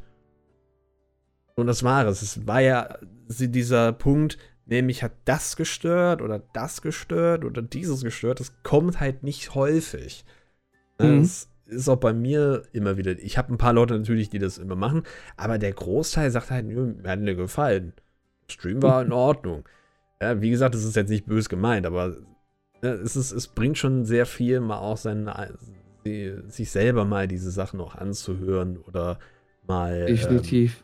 [1.56, 2.22] Und das war es.
[2.22, 2.98] Es war ja
[3.30, 8.40] dieser Punkt, nee, mich hat das gestört oder das gestört oder dieses gestört.
[8.40, 10.26] Das kommt halt nicht häufig.
[11.00, 11.22] Mhm.
[11.22, 13.18] Das ist auch bei mir immer wieder.
[13.20, 15.04] Ich habe ein paar Leute natürlich, die das immer machen,
[15.38, 17.94] aber der Großteil sagt halt, mir hat mir gefallen.
[18.50, 19.64] Stream war in Ordnung.
[20.22, 22.16] Ja, wie gesagt, das ist jetzt nicht böse gemeint, aber
[22.82, 24.98] ne, es, ist, es bringt schon sehr viel, mal auch
[26.06, 29.20] seine, sich selber mal diese Sachen auch anzuhören oder
[29.68, 30.06] mal.
[30.06, 30.84] Definitiv.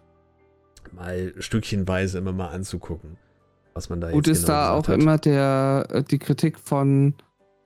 [0.92, 3.18] Ähm, mal stückchenweise immer mal anzugucken,
[3.74, 5.00] was man da Gut jetzt ist genau da auch hat.
[5.00, 7.14] immer der, äh, die Kritik von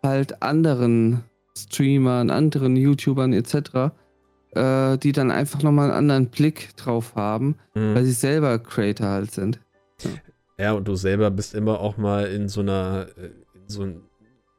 [0.03, 1.23] halt anderen
[1.57, 3.91] Streamern, anderen YouTubern etc.,
[4.51, 7.95] äh, die dann einfach nochmal einen anderen Blick drauf haben, mhm.
[7.95, 9.59] weil sie selber Creator halt sind.
[10.01, 10.09] Ja.
[10.57, 10.71] ja.
[10.73, 14.01] und du selber bist immer auch mal in so einer, äh, in so ein,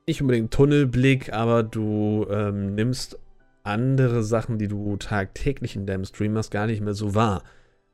[0.07, 3.19] nicht unbedingt Tunnelblick, aber du ähm, nimmst
[3.65, 7.43] andere Sachen, die du tagtäglich in deinem Stream machst, gar nicht mehr so wahr.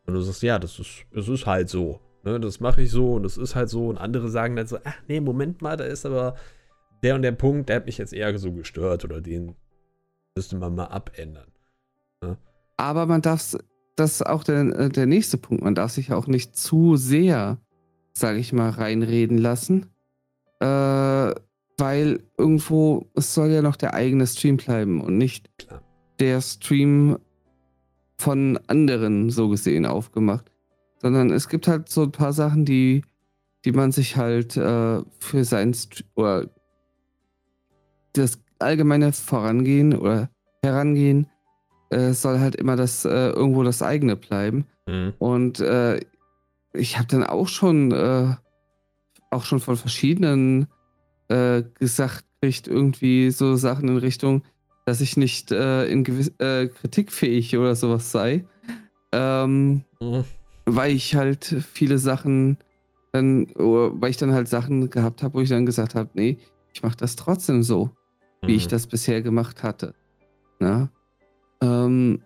[0.07, 2.01] Und du sagst, ja, das ist, das ist halt so.
[2.25, 2.39] Ne?
[2.39, 3.89] Das mache ich so und das ist halt so.
[3.89, 6.37] Und andere sagen dann so, ach nee, Moment mal, da ist aber
[7.03, 9.55] der und der Punkt, der hat mich jetzt eher so gestört oder den
[10.37, 11.51] müsste man mal abändern.
[12.23, 12.37] Ne?
[12.77, 13.57] Aber man darf,
[13.97, 17.59] das ist auch der, äh, der nächste Punkt, man darf sich auch nicht zu sehr,
[18.13, 19.87] sage ich mal, reinreden lassen.
[20.61, 21.35] Äh,
[21.83, 25.83] weil irgendwo, es soll ja noch der eigene Stream bleiben und nicht Klar.
[26.21, 27.19] der Stream
[28.19, 30.45] von anderen so gesehen aufgemacht.
[30.99, 33.03] Sondern es gibt halt so ein paar Sachen, die,
[33.65, 36.49] die man sich halt äh, für sein St oder
[38.13, 40.31] das allgemeine Vorangehen oder
[40.63, 41.27] Herangehen
[41.91, 44.67] äh, soll halt immer das äh, irgendwo das eigene bleiben.
[44.87, 45.15] Mhm.
[45.19, 45.99] Und äh,
[46.75, 48.37] ich habe dann auch schon äh,
[49.33, 50.69] auch schon von verschiedenen
[51.33, 54.43] äh, gesagt kriegt, irgendwie so Sachen in Richtung,
[54.85, 58.45] dass ich nicht äh, in gewiss, äh, kritikfähig oder sowas sei.
[59.13, 60.25] Ähm, mhm.
[60.67, 62.59] Weil ich halt viele Sachen
[63.13, 66.39] dann, weil ich dann halt Sachen gehabt habe, wo ich dann gesagt habe, nee,
[66.73, 67.87] ich mache das trotzdem so,
[68.43, 68.49] mhm.
[68.49, 68.71] wie ich mhm.
[68.71, 69.95] das bisher gemacht hatte.
[70.59, 70.91] Na?
[71.63, 72.23] Ähm,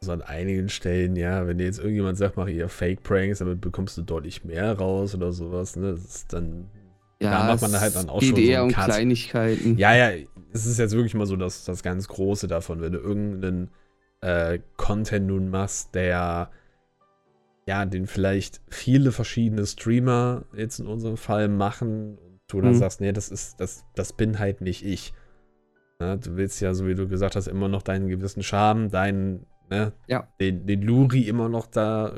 [0.00, 3.96] also an einigen Stellen, ja, wenn dir jetzt irgendjemand sagt, mach ihr Fake-Pranks, damit bekommst
[3.96, 5.92] du deutlich mehr raus oder sowas, ne?
[5.92, 6.68] Das ist dann
[7.24, 8.84] ja, da macht man halt dann auch geht schon eher so um Cut.
[8.86, 9.78] Kleinigkeiten.
[9.78, 10.10] Ja, ja,
[10.52, 13.70] es ist jetzt wirklich mal so das, das ganz Große davon, wenn du irgendeinen
[14.20, 16.50] äh, Content nun machst, der
[17.66, 22.78] ja, den vielleicht viele verschiedene Streamer jetzt in unserem Fall machen und du dann mhm.
[22.78, 25.14] sagst, nee, das ist, das, das bin halt nicht ich.
[26.00, 26.18] Ne?
[26.18, 29.92] Du willst ja, so wie du gesagt hast, immer noch deinen gewissen Charme, deinen, ne,
[30.08, 30.28] ja.
[30.40, 32.14] den, den Luri immer noch da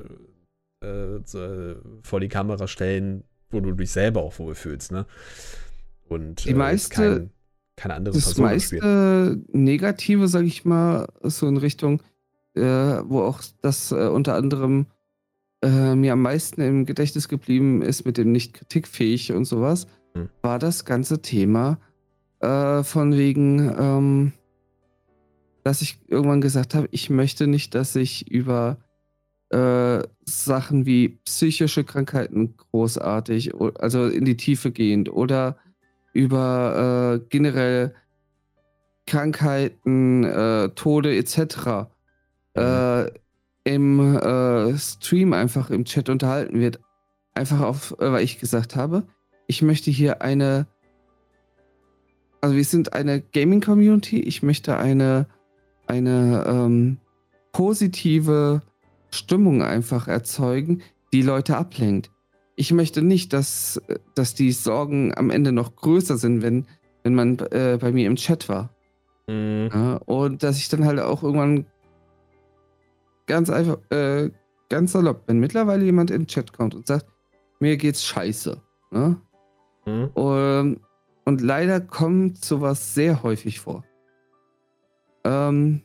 [0.82, 5.06] äh, äh vor die Kamera stellen, wo du dich selber auch wohlfühlst, ne?
[6.08, 7.30] Und die äh, meiste, kein,
[7.76, 9.54] keine andere das Person meiste spielt.
[9.54, 12.02] Negative, sag ich mal, so in Richtung,
[12.54, 14.86] äh, wo auch das äh, unter anderem
[15.62, 20.28] äh, mir am meisten im Gedächtnis geblieben ist mit dem nicht kritikfähig und sowas, hm.
[20.42, 21.78] war das ganze Thema
[22.40, 24.32] äh, von wegen, ähm,
[25.64, 28.76] dass ich irgendwann gesagt habe, ich möchte nicht, dass ich über
[29.54, 35.56] äh, Sachen wie psychische Krankheiten großartig, also in die Tiefe gehend oder
[36.12, 37.94] über äh, generell
[39.06, 41.86] Krankheiten, äh, Tode etc.
[42.56, 43.10] Mhm.
[43.64, 46.80] im äh, Stream einfach im Chat unterhalten wird.
[47.34, 49.04] Einfach auf, äh, weil ich gesagt habe,
[49.46, 50.66] ich möchte hier eine,
[52.40, 55.26] also wir sind eine Gaming-Community, ich möchte eine,
[55.86, 56.98] eine ähm,
[57.52, 58.62] positive
[59.14, 62.10] Stimmung einfach erzeugen, die Leute ablenkt.
[62.56, 63.80] Ich möchte nicht, dass,
[64.14, 66.66] dass die Sorgen am Ende noch größer sind, wenn,
[67.02, 68.70] wenn man äh, bei mir im Chat war.
[69.26, 69.70] Mhm.
[69.72, 71.66] Ja, und dass ich dann halt auch irgendwann
[73.26, 74.30] ganz einfach, äh,
[74.68, 77.06] ganz salopp, wenn mittlerweile jemand in den Chat kommt und sagt,
[77.60, 78.60] mir geht's scheiße.
[78.90, 79.20] Ne?
[79.86, 80.08] Mhm.
[80.14, 80.80] Und,
[81.24, 83.84] und leider kommt sowas sehr häufig vor.
[85.24, 85.82] Ähm,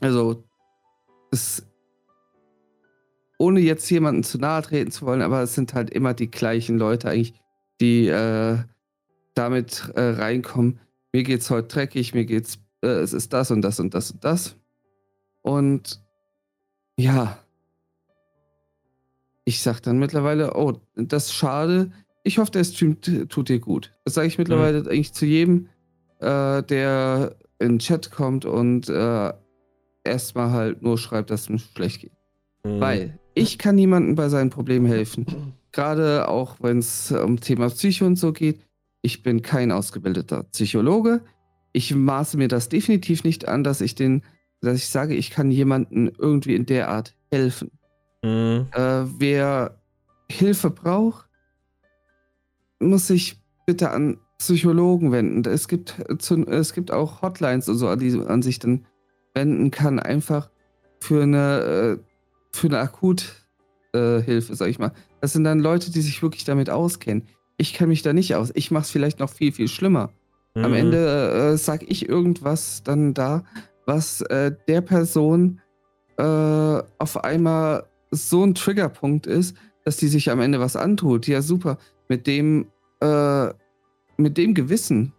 [0.00, 0.44] also,
[1.30, 1.69] es
[3.40, 6.76] ohne jetzt jemanden zu nahe treten zu wollen, aber es sind halt immer die gleichen
[6.76, 7.32] Leute eigentlich,
[7.80, 8.58] die äh,
[9.34, 10.78] damit äh, reinkommen.
[11.14, 14.22] Mir geht's heute dreckig, mir geht's, äh, es ist das und das und das und
[14.24, 14.56] das.
[15.40, 16.02] Und
[16.98, 17.38] ja,
[19.46, 21.92] ich sag dann mittlerweile, oh, das ist schade.
[22.24, 23.94] Ich hoffe, der Stream tut dir gut.
[24.04, 24.88] Das sage ich mittlerweile mhm.
[24.88, 25.70] eigentlich zu jedem,
[26.18, 29.32] äh, der in den Chat kommt und äh,
[30.04, 32.12] erstmal halt nur schreibt, dass es mir schlecht geht.
[32.64, 32.80] Mhm.
[32.80, 35.54] Weil ich kann niemandem bei seinen Problemen helfen.
[35.72, 38.60] Gerade auch wenn es um Thema Psycho und so geht.
[39.02, 41.22] Ich bin kein ausgebildeter Psychologe.
[41.72, 44.22] Ich maße mir das definitiv nicht an, dass ich den,
[44.60, 47.70] dass ich sage, ich kann jemandem irgendwie in der Art helfen.
[48.22, 48.66] Mhm.
[48.72, 49.80] Äh, wer
[50.30, 51.28] Hilfe braucht,
[52.78, 55.48] muss sich bitte an Psychologen wenden.
[55.50, 58.86] Es gibt, es gibt auch Hotlines und so, an die man sich dann
[59.34, 60.50] wenden kann, einfach
[61.00, 62.09] für eine, äh,
[62.52, 64.92] für eine Akuthilfe, sag ich mal.
[65.20, 67.24] Das sind dann Leute, die sich wirklich damit auskennen.
[67.56, 68.50] Ich kenne mich da nicht aus.
[68.54, 70.10] Ich mache es vielleicht noch viel, viel schlimmer.
[70.54, 70.64] Mhm.
[70.64, 73.44] Am Ende äh, sag ich irgendwas dann da,
[73.86, 75.60] was äh, der Person
[76.16, 81.26] äh, auf einmal so ein Triggerpunkt ist, dass die sich am Ende was antut.
[81.26, 81.78] Ja, super.
[82.08, 82.66] Mit dem,
[83.00, 83.46] äh,
[84.16, 85.12] mit dem Gewissen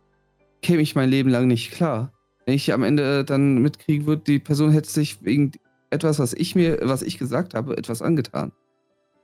[0.62, 2.12] käme ich mein Leben lang nicht klar.
[2.46, 5.52] Wenn ich am Ende dann mitkriegen würde, die Person hätte sich wegen
[5.92, 8.52] etwas, was ich mir, was ich gesagt habe, etwas angetan.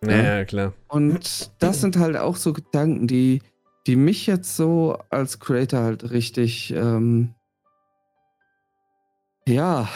[0.06, 0.73] Ja, ja klar.
[0.88, 3.41] Und das sind halt auch so Gedanken, die,
[3.88, 7.34] die mich jetzt so als Creator halt richtig, ähm,
[9.47, 9.88] ja,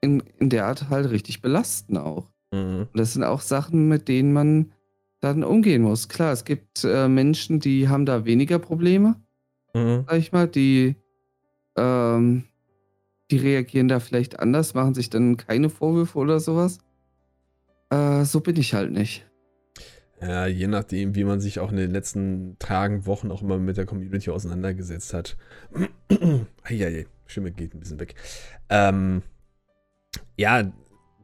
[0.00, 2.30] in, in der Art halt richtig belasten auch.
[2.52, 2.88] Mhm.
[2.92, 4.72] Und das sind auch Sachen, mit denen man
[5.20, 6.08] dann umgehen muss.
[6.08, 9.16] Klar, es gibt äh, Menschen, die haben da weniger Probleme,
[9.74, 10.04] mhm.
[10.06, 10.96] sag ich mal, die,
[11.76, 12.44] ähm,
[13.30, 16.78] die reagieren da vielleicht anders, machen sich dann keine Vorwürfe oder sowas.
[17.90, 19.26] Äh, so bin ich halt nicht.
[20.20, 23.76] Ja, je nachdem, wie man sich auch in den letzten Tagen, Wochen auch immer mit
[23.76, 25.36] der Community auseinandergesetzt hat.
[26.62, 28.14] Eieiei, Stimme geht ein bisschen weg.
[28.70, 29.22] Ähm,
[30.36, 30.62] ja,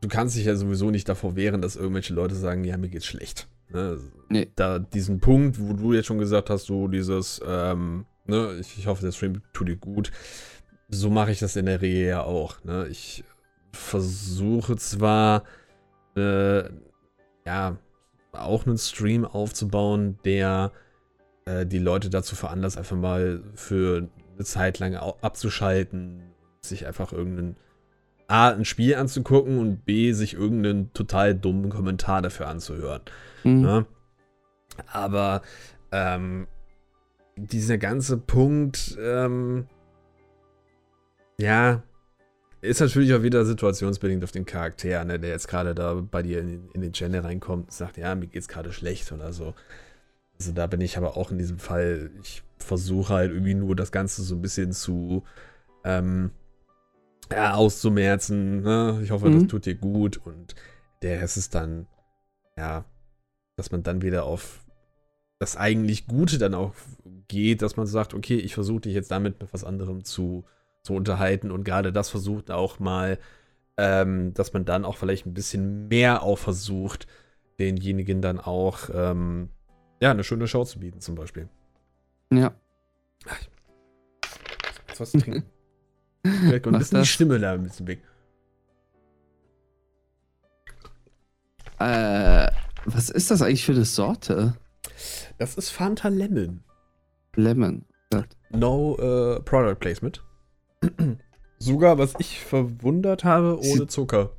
[0.01, 3.07] du kannst dich ja sowieso nicht davor wehren, dass irgendwelche Leute sagen, ja, mir geht's
[3.07, 3.49] schlecht.
[3.73, 3.99] Ne?
[4.29, 4.49] Nee.
[4.57, 8.87] Da diesen Punkt, wo du jetzt schon gesagt hast, so dieses, ähm, ne, ich, ich,
[8.87, 10.11] hoffe, der Stream tut dir gut.
[10.91, 12.63] So mache ich das in der Regel ja auch.
[12.65, 12.87] Ne?
[12.89, 13.25] Ich
[13.73, 15.45] versuche zwar,
[16.17, 16.65] äh,
[17.47, 17.77] ja,
[18.33, 20.73] auch einen Stream aufzubauen, der
[21.45, 26.23] äh, die Leute dazu veranlasst, einfach mal für eine Zeit lang abzuschalten,
[26.61, 27.57] sich einfach irgendeinen
[28.29, 33.03] A, ein Spiel anzugucken und B, sich irgendeinen total dummen Kommentar dafür anzuhören.
[33.43, 33.61] Mhm.
[33.61, 33.87] Ne?
[34.93, 35.43] Aber
[35.91, 36.47] ähm,
[37.37, 39.67] dieser ganze Punkt, ähm,
[41.41, 41.83] ja,
[42.63, 46.41] ist natürlich auch wieder situationsbedingt auf den Charakter, ne, der jetzt gerade da bei dir
[46.41, 49.55] in, in den Channel reinkommt und sagt, ja, mir geht's gerade schlecht oder so.
[50.39, 53.93] Also da bin ich aber auch in diesem Fall, ich versuche halt irgendwie nur das
[53.93, 55.25] Ganze so ein bisschen zu
[55.85, 56.33] ähm,
[57.33, 58.63] ja, auszumerzen.
[58.63, 59.01] Ne?
[59.03, 59.41] Ich hoffe, mhm.
[59.41, 60.55] das tut dir gut und
[61.03, 61.87] der Rest ist dann,
[62.57, 62.85] ja,
[63.57, 64.61] dass man dann wieder auf
[65.39, 66.75] das eigentlich Gute dann auch
[67.29, 70.45] geht, dass man sagt, okay, ich versuche dich jetzt damit mit was anderem zu
[70.83, 73.19] zu unterhalten und gerade das versucht auch mal,
[73.77, 77.07] ähm, dass man dann auch vielleicht ein bisschen mehr auch versucht,
[77.59, 79.51] denjenigen dann auch ähm,
[80.01, 81.49] ja, eine schöne Show zu bieten, zum Beispiel.
[82.33, 82.53] Ja.
[84.89, 85.45] Jetzt was trinken.
[86.23, 87.09] Vielleicht ein bisschen das?
[87.09, 88.03] die Stimme da ein bisschen weg.
[91.79, 92.51] Äh,
[92.85, 94.55] was ist das eigentlich für eine Sorte?
[95.39, 96.63] Das ist Fanta Lemon.
[97.37, 97.87] Lemon.
[98.51, 100.23] No uh, Product Placement.
[101.59, 104.31] Sogar, was ich verwundert habe, ohne Zucker.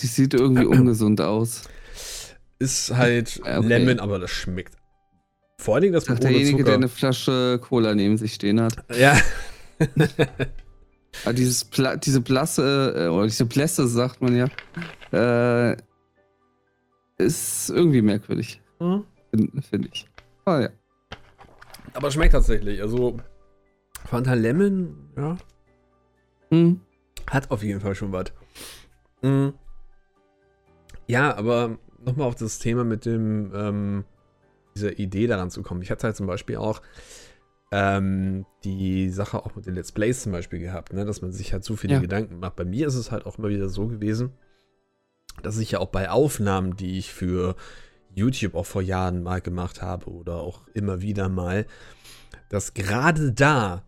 [0.00, 1.62] Die sieht irgendwie ungesund aus.
[2.58, 3.60] Ist halt okay.
[3.60, 4.74] Lemon, aber das schmeckt.
[5.60, 6.64] Vor allen Dingen das mit ohne derjenige, Zucker.
[6.64, 8.76] der eine Flasche Cola neben sich stehen hat.
[8.96, 9.16] Ja.
[11.24, 14.48] aber dieses Pla diese Blasse, äh, oder diese Blässe, sagt man ja,
[15.12, 15.76] äh,
[17.18, 18.60] ist irgendwie merkwürdig.
[18.80, 19.04] Mhm.
[19.30, 20.08] Finde find ich.
[20.46, 20.70] Oh ja.
[21.94, 22.80] Aber schmeckt tatsächlich.
[22.80, 23.18] Also,
[24.06, 25.36] Fanta Lemon, ja,
[26.50, 26.80] Mhm.
[27.28, 28.32] Hat auf jeden Fall schon was.
[29.22, 29.54] Mhm.
[31.06, 34.04] Ja, aber nochmal auf das Thema mit dem, ähm,
[34.74, 35.82] dieser Idee daran zu kommen.
[35.82, 36.82] Ich hatte halt zum Beispiel auch
[37.70, 41.04] ähm, die Sache auch mit den Let's Plays zum Beispiel gehabt, ne?
[41.04, 42.00] dass man sich halt so viele ja.
[42.00, 42.56] Gedanken macht.
[42.56, 44.32] Bei mir ist es halt auch immer wieder so gewesen,
[45.42, 47.56] dass ich ja auch bei Aufnahmen, die ich für
[48.14, 51.66] YouTube auch vor Jahren mal gemacht habe oder auch immer wieder mal,
[52.48, 53.84] dass gerade da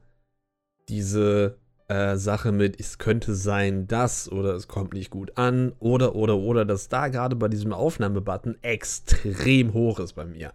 [0.89, 1.59] diese
[1.91, 6.37] äh, Sache mit, es könnte sein, dass oder es kommt nicht gut an oder oder
[6.37, 10.53] oder, dass da gerade bei diesem Aufnahmebutton extrem hoch ist bei mir.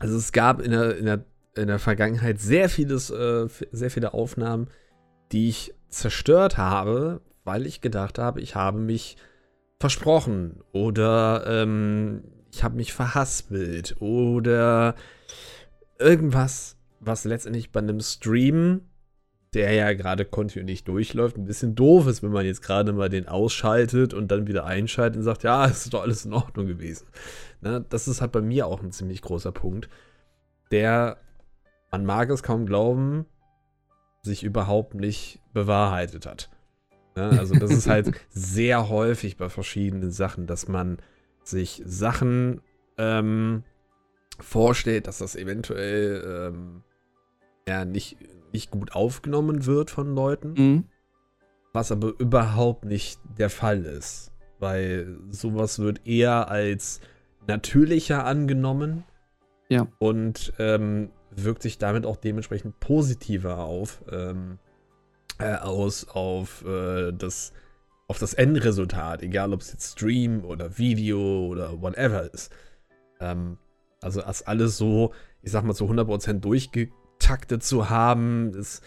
[0.00, 4.12] Also es gab in der, in der, in der Vergangenheit sehr vieles, äh, sehr viele
[4.12, 4.66] Aufnahmen,
[5.30, 9.16] die ich zerstört habe, weil ich gedacht habe, ich habe mich
[9.78, 14.96] versprochen oder ähm, ich habe mich verhaspelt oder
[16.00, 18.80] irgendwas, was letztendlich bei einem Stream
[19.54, 23.28] der ja gerade kontinuierlich durchläuft, ein bisschen doof ist, wenn man jetzt gerade mal den
[23.28, 27.06] ausschaltet und dann wieder einschaltet und sagt, ja, es ist doch alles in Ordnung gewesen.
[27.60, 29.88] Ne, das ist halt bei mir auch ein ziemlich großer Punkt,
[30.70, 31.18] der,
[31.90, 33.26] man mag es kaum glauben,
[34.22, 36.48] sich überhaupt nicht bewahrheitet hat.
[37.14, 40.98] Ne, also das ist halt sehr häufig bei verschiedenen Sachen, dass man
[41.44, 42.62] sich Sachen
[42.96, 43.64] ähm,
[44.40, 46.82] vorstellt, dass das eventuell ähm,
[47.68, 48.16] ja, nicht,
[48.52, 50.52] nicht gut aufgenommen wird von Leuten.
[50.52, 50.84] Mhm.
[51.72, 54.32] Was aber überhaupt nicht der Fall ist.
[54.58, 57.00] Weil sowas wird eher als
[57.46, 59.04] natürlicher angenommen.
[59.68, 59.88] Ja.
[59.98, 64.58] Und ähm, wirkt sich damit auch dementsprechend positiver auf, ähm,
[65.38, 67.52] äh, aus auf äh, das
[68.08, 72.52] auf das Endresultat, egal ob es jetzt Stream oder Video oder whatever ist.
[73.20, 73.56] Ähm,
[74.02, 76.40] also das alles so, ich sag mal, zu 100%
[77.22, 78.80] durchgetaktet zu haben, das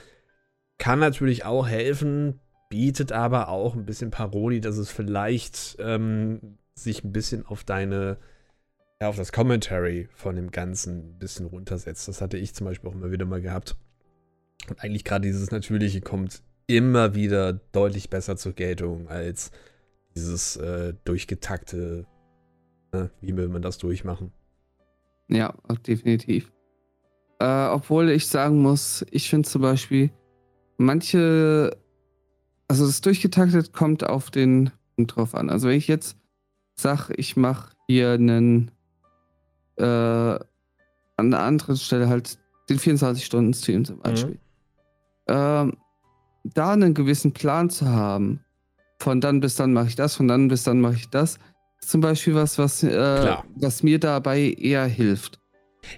[0.78, 7.04] kann natürlich auch helfen, bietet aber auch ein bisschen Parodie, dass es vielleicht ähm, sich
[7.04, 8.18] ein bisschen auf deine,
[9.00, 12.08] ja, auf das Commentary von dem Ganzen ein bisschen runtersetzt.
[12.08, 13.78] Das hatte ich zum Beispiel auch immer wieder mal gehabt.
[14.70, 19.52] Und eigentlich gerade dieses Natürliche kommt immer wieder deutlich besser zur Geltung als
[20.16, 22.06] dieses äh, durchgetakte,
[22.92, 23.12] ne?
[23.22, 24.32] wie will man das durchmachen?
[25.28, 25.54] Ja,
[25.88, 26.52] definitiv.
[27.40, 30.10] Äh, obwohl ich sagen muss, ich finde zum Beispiel,
[30.78, 31.76] manche,
[32.68, 35.50] also das durchgetaktet kommt auf den Punkt drauf an.
[35.50, 36.18] Also wenn ich jetzt
[36.76, 38.72] sage, ich mache hier einen,
[39.78, 40.40] äh, an
[41.18, 42.38] einer anderen Stelle halt
[42.70, 44.02] den 24-Stunden-Stream zum mhm.
[44.02, 44.32] Beispiel.
[44.32, 44.40] Mhm.
[45.28, 45.78] Ähm,
[46.44, 48.42] da einen gewissen Plan zu haben,
[49.00, 51.38] von dann bis dann mache ich das, von dann bis dann mache ich das,
[51.82, 55.40] ist zum Beispiel was, was, äh, was mir dabei eher hilft.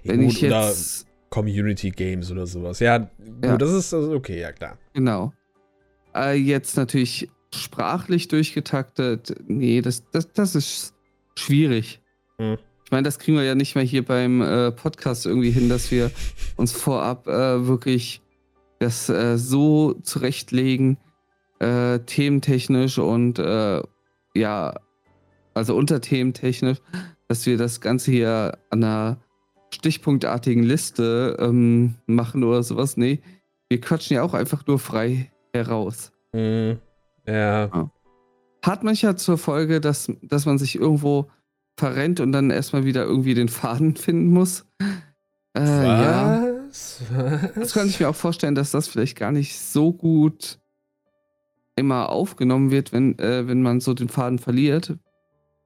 [0.04, 1.06] Ja, Wenn gut, ich jetzt.
[1.29, 2.79] Community Games oder sowas.
[2.79, 3.09] Ja,
[3.43, 3.57] ja.
[3.57, 4.77] das ist also okay, ja klar.
[4.93, 5.33] Genau.
[6.15, 10.93] Äh, jetzt natürlich sprachlich durchgetaktet, nee, das, das, das ist
[11.35, 12.01] schwierig.
[12.37, 12.57] Hm.
[12.85, 15.91] Ich meine, das kriegen wir ja nicht mehr hier beim äh, Podcast irgendwie hin, dass
[15.91, 16.09] wir
[16.55, 18.21] uns vorab äh, wirklich
[18.79, 20.97] das äh, so zurechtlegen,
[21.59, 23.81] äh, thementechnisch und äh,
[24.33, 24.75] ja,
[25.53, 26.77] also unterthementechnisch,
[27.27, 29.17] dass wir das Ganze hier an einer
[29.73, 32.97] stichpunktartigen Liste ähm, machen oder sowas.
[32.97, 33.21] Nee,
[33.69, 36.12] wir quatschen ja auch einfach nur frei heraus.
[36.34, 36.80] Mhm.
[37.25, 37.65] Ja.
[37.65, 37.91] ja.
[38.63, 41.30] Hat manchmal zur Folge, dass, dass man sich irgendwo
[41.77, 44.65] verrennt und dann erstmal wieder irgendwie den Faden finden muss.
[45.56, 46.43] Äh, ja.
[46.67, 47.01] Was?
[47.56, 50.60] Das kann ich mir auch vorstellen, dass das vielleicht gar nicht so gut
[51.75, 54.97] immer aufgenommen wird, wenn, äh, wenn man so den Faden verliert.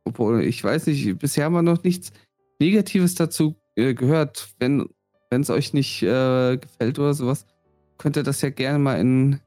[0.03, 2.11] Obwohl, ich weiß nicht, bisher haben wir noch nichts
[2.59, 4.49] Negatives dazu äh, gehört.
[4.59, 4.89] Wenn
[5.29, 7.45] es euch nicht äh, gefällt oder sowas,
[7.97, 9.39] könnt ihr das ja gerne mal in,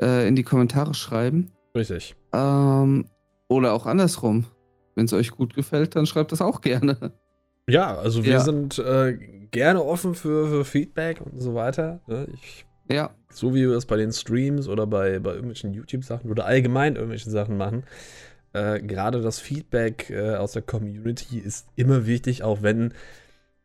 [0.00, 1.50] äh, in die Kommentare schreiben.
[1.74, 2.16] Richtig.
[2.32, 3.06] Ähm,
[3.48, 4.46] oder auch andersrum.
[4.94, 7.12] Wenn es euch gut gefällt, dann schreibt das auch gerne.
[7.68, 8.40] Ja, also wir ja.
[8.40, 9.16] sind äh,
[9.52, 12.00] gerne offen für, für, Feedback und so weiter.
[12.08, 12.26] Ne?
[12.34, 13.14] Ich, ja.
[13.30, 17.30] So wie wir das bei den Streams oder bei, bei irgendwelchen YouTube-Sachen oder allgemein irgendwelche
[17.30, 17.84] Sachen machen.
[18.54, 22.92] Äh, Gerade das Feedback äh, aus der Community ist immer wichtig, auch wenn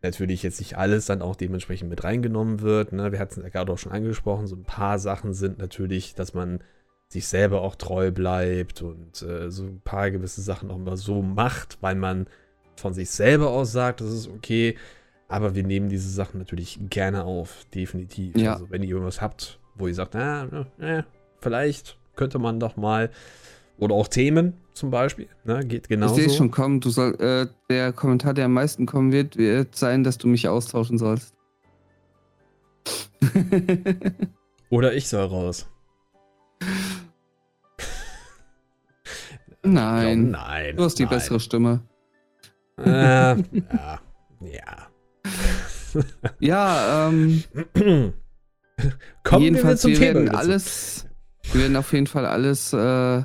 [0.05, 2.93] natürlich jetzt nicht alles dann auch dementsprechend mit reingenommen wird.
[2.93, 3.11] Ne?
[3.11, 6.33] Wir hatten es ja gerade auch schon angesprochen, so ein paar Sachen sind natürlich, dass
[6.33, 6.59] man
[7.07, 11.21] sich selber auch treu bleibt und äh, so ein paar gewisse Sachen auch mal so
[11.21, 12.27] macht, weil man
[12.75, 14.75] von sich selber aus sagt, das ist okay.
[15.27, 18.35] Aber wir nehmen diese Sachen natürlich gerne auf, definitiv.
[18.35, 18.53] Ja.
[18.53, 21.05] Also wenn ihr irgendwas habt, wo ihr sagt, na, na,
[21.39, 23.09] vielleicht könnte man doch mal.
[23.77, 26.17] Oder auch Themen zum Beispiel, ne, geht genauso.
[26.17, 26.79] Ich sehe schon kommen.
[26.81, 30.47] Du soll, äh, der Kommentar, der am meisten kommen wird, wird sein, dass du mich
[30.47, 31.33] austauschen sollst.
[34.69, 35.67] Oder ich soll raus.
[39.63, 40.29] Nein.
[40.29, 40.75] Glaub, nein.
[40.75, 41.09] Du hast die nein.
[41.09, 41.81] bessere Stimme.
[42.77, 43.99] Äh, ja.
[44.41, 44.87] Ja.
[46.39, 47.43] ja, ähm.
[49.23, 51.07] Kommen jedenfalls, wir, wir werden alles,
[51.51, 53.23] wir werden auf jeden Fall alles, äh,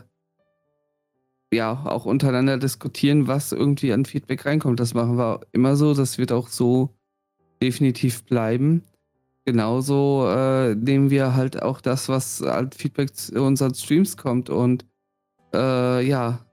[1.53, 4.81] ja, auch untereinander diskutieren, was irgendwie an Feedback reinkommt.
[4.81, 5.95] Das machen wir immer so.
[5.95, 6.91] Das wird auch so
[7.63, 8.83] definitiv bleiben.
[9.45, 14.85] Genauso äh, nehmen wir halt auch das, was als Feedback zu unseren Streams kommt und
[15.53, 16.45] äh, ja,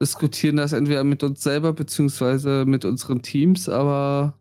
[0.00, 4.34] diskutieren das entweder mit uns selber beziehungsweise mit unseren Teams, aber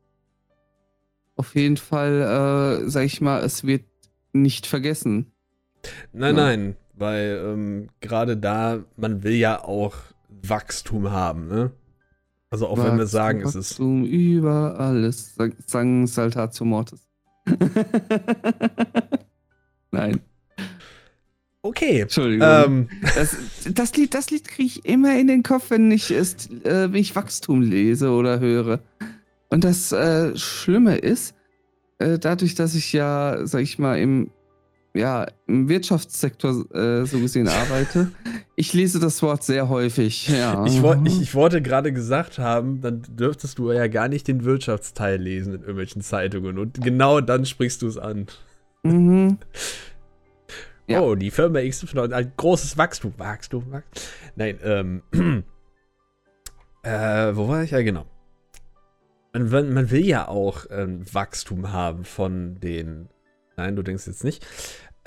[1.35, 3.85] auf jeden Fall, äh, sag ich mal, es wird
[4.33, 5.31] nicht vergessen.
[6.11, 6.43] Nein, ja.
[6.43, 9.95] nein, weil ähm, gerade da, man will ja auch
[10.29, 11.71] Wachstum haben, ne?
[12.49, 13.71] Also auch Wachstum, wenn wir sagen, Wachstum es ist.
[13.79, 15.35] Wachstum über alles,
[15.65, 17.07] sagen Saltatio Mortis.
[19.91, 20.21] nein.
[21.61, 22.01] Okay.
[22.01, 22.47] Entschuldigung.
[22.47, 22.89] Ähm.
[23.15, 23.35] Das,
[23.69, 26.95] das, Lied, das Lied kriege ich immer in den Kopf, wenn ich, es, äh, wenn
[26.95, 28.79] ich Wachstum lese oder höre.
[29.49, 31.35] Und das äh, Schlimme ist,
[31.99, 34.29] äh, dadurch, dass ich ja, sag ich mal, im,
[34.97, 38.11] ja, im Wirtschaftssektor äh, so gesehen arbeite,
[38.55, 40.65] Ich lese das Wort sehr häufig, ja.
[40.65, 45.21] Ich, ich, ich wollte gerade gesagt haben, dann dürftest du ja gar nicht den Wirtschaftsteil
[45.21, 46.57] lesen in irgendwelchen Zeitungen.
[46.57, 48.25] Und genau dann sprichst du es an.
[48.83, 49.37] Mhm.
[50.89, 51.01] Ja.
[51.01, 53.13] Oh, die Firma XY, ein großes Wachstum.
[53.17, 54.03] Wachstum, Wachstum.
[54.37, 55.03] Nein, ähm.
[56.83, 57.71] äh, wo war ich?
[57.71, 58.05] Ja, genau.
[59.33, 63.09] Man, man will ja auch ähm, Wachstum haben von den.
[63.57, 64.45] Nein, du denkst jetzt nicht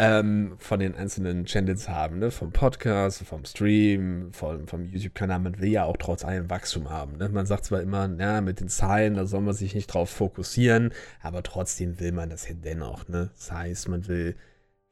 [0.01, 2.31] ähm, von den einzelnen Channels haben, ne?
[2.31, 5.41] Vom Podcast, vom Stream, vom, vom YouTube-Kanal.
[5.41, 7.19] Man will ja auch trotz allem Wachstum haben.
[7.19, 7.29] Ne?
[7.29, 10.95] Man sagt zwar immer, ja, mit den Zahlen, da soll man sich nicht drauf fokussieren,
[11.21, 13.09] aber trotzdem will man das ja dennoch.
[13.09, 13.29] Ne?
[13.37, 14.37] Das heißt, man will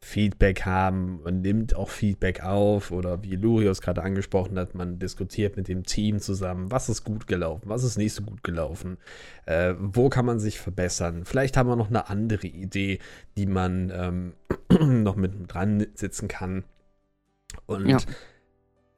[0.01, 5.57] Feedback haben, man nimmt auch Feedback auf oder wie Lurios gerade angesprochen hat, man diskutiert
[5.57, 8.99] mit dem Team zusammen, was ist gut gelaufen, was ist nicht so gut gelaufen,
[9.47, 11.25] äh, wo kann man sich verbessern.
[11.25, 13.01] Vielleicht haben wir noch eine andere Idee,
[13.37, 14.35] die man ähm,
[15.03, 16.65] noch mit dran sitzen kann.
[17.67, 17.99] Und ja.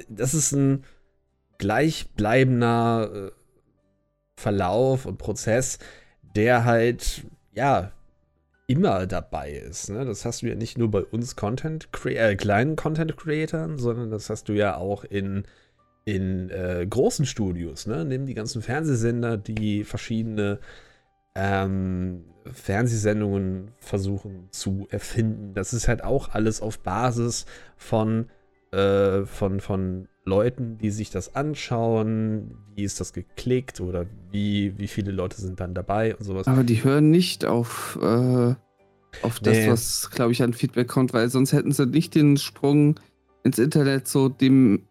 [0.09, 0.85] das ist ein
[1.57, 3.31] gleichbleibender äh,
[4.37, 5.79] Verlauf und Prozess,
[6.37, 7.93] der halt, ja,
[8.71, 9.91] immer dabei ist.
[9.91, 10.05] Ne?
[10.05, 14.31] Das hast du ja nicht nur bei uns Content äh, kleinen Content Creatern, sondern das
[14.31, 15.43] hast du ja auch in,
[16.05, 17.89] in äh, großen Studios.
[17.89, 18.05] Ne?
[18.05, 20.61] Nimm die ganzen Fernsehsender, die verschiedene
[21.35, 25.53] ähm, Fernsehsendungen versuchen zu erfinden.
[25.53, 27.47] Das ist halt auch alles auf Basis
[27.77, 28.31] von,
[28.71, 34.89] äh, von, von Leuten, die sich das anschauen, wie ist das geklickt oder wie, wie
[34.89, 36.47] viele Leute sind dann dabei und sowas.
[36.47, 38.55] Aber die hören nicht auf, äh,
[39.23, 39.69] auf das, nee.
[39.69, 42.99] was, glaube ich, an Feedback kommt, weil sonst hätten sie nicht den Sprung
[43.43, 44.87] ins Internet so dem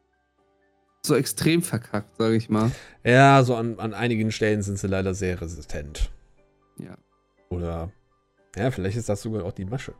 [1.06, 2.72] so extrem verkackt, sage ich mal.
[3.06, 6.12] Ja, so an, an einigen Stellen sind sie leider sehr resistent.
[6.78, 6.98] Ja.
[7.50, 7.92] Oder,
[8.58, 9.94] ja, vielleicht ist das sogar auch die Masche.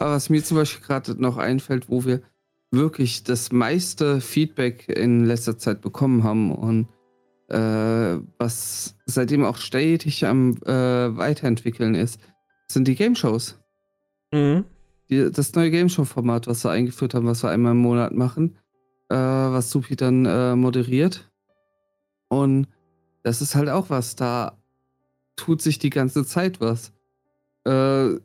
[0.00, 2.20] Aber was mir zum Beispiel gerade noch einfällt, wo wir
[2.70, 6.88] wirklich das meiste Feedback in letzter Zeit bekommen haben und
[7.48, 12.20] äh, was seitdem auch stetig am äh, Weiterentwickeln ist,
[12.68, 13.58] sind die Game Shows.
[14.32, 14.64] Mhm.
[15.08, 18.56] Die, das neue Game Show-Format, was wir eingeführt haben, was wir einmal im Monat machen,
[19.08, 21.30] äh, was Supi dann äh, moderiert.
[22.28, 22.66] Und
[23.22, 24.58] das ist halt auch was, da
[25.36, 26.92] tut sich die ganze Zeit was.
[27.64, 28.18] Äh,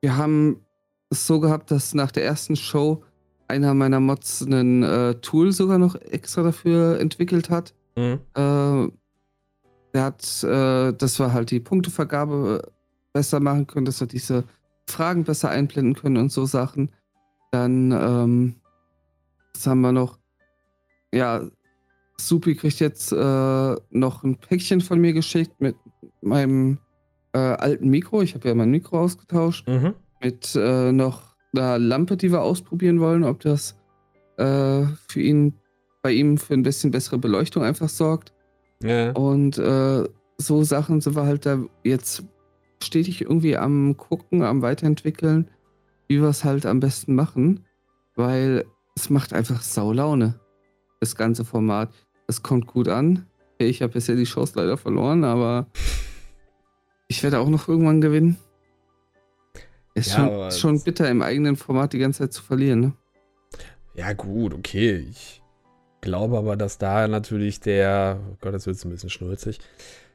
[0.00, 0.60] wir haben
[1.08, 3.02] es so gehabt, dass nach der ersten Show
[3.48, 7.74] einer meiner Mods ein äh, Tool sogar noch extra dafür entwickelt hat.
[7.96, 8.20] Mhm.
[8.34, 8.88] Äh,
[9.94, 12.70] der hat, äh, dass wir halt die Punktevergabe
[13.12, 14.44] besser machen können, dass wir diese
[14.88, 16.90] Fragen besser einblenden können und so Sachen.
[17.50, 18.56] Dann, ähm,
[19.54, 20.18] was haben wir noch?
[21.14, 21.42] Ja,
[22.18, 25.76] Supi kriegt jetzt äh, noch ein Päckchen von mir geschickt mit
[26.20, 26.78] meinem
[27.32, 28.22] äh, alten Mikro.
[28.22, 29.66] Ich habe ja mein Mikro ausgetauscht.
[29.68, 29.94] Mhm.
[30.22, 31.25] Mit äh, noch
[31.58, 33.76] einer Lampe, die wir ausprobieren wollen, ob das
[34.36, 35.54] äh, für ihn,
[36.02, 38.32] bei ihm für ein bisschen bessere Beleuchtung einfach sorgt.
[38.82, 39.12] Ja.
[39.12, 40.04] Und äh,
[40.38, 42.24] so Sachen sind wir halt da jetzt
[42.82, 45.50] stetig irgendwie am gucken, am weiterentwickeln,
[46.08, 47.64] wie wir es halt am besten machen,
[48.14, 50.38] weil es macht einfach Saulaune,
[51.00, 51.90] das ganze Format.
[52.26, 53.26] Es kommt gut an.
[53.58, 55.66] Ich habe bisher die Shows leider verloren, aber
[57.08, 58.36] ich werde auch noch irgendwann gewinnen.
[59.96, 62.92] Ist, ja, schon, ist schon bitter, im eigenen Format die ganze Zeit zu verlieren, ne?
[63.94, 65.06] Ja, gut, okay.
[65.10, 65.42] Ich
[66.02, 69.58] glaube aber, dass da natürlich der, oh Gott, das wird ein bisschen schnulzig,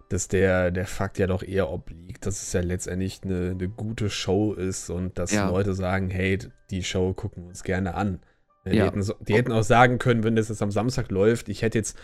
[0.09, 4.11] dass der, der Fakt ja doch eher obliegt, dass es ja letztendlich eine, eine gute
[4.11, 5.49] Show ist und dass ja.
[5.49, 6.37] Leute sagen, hey,
[6.69, 8.19] die Show gucken wir uns gerne an.
[8.67, 8.85] Die, ja.
[8.85, 11.97] hätten, die hätten auch sagen können, wenn das jetzt am Samstag läuft, ich hätte jetzt
[11.97, 11.99] Ne,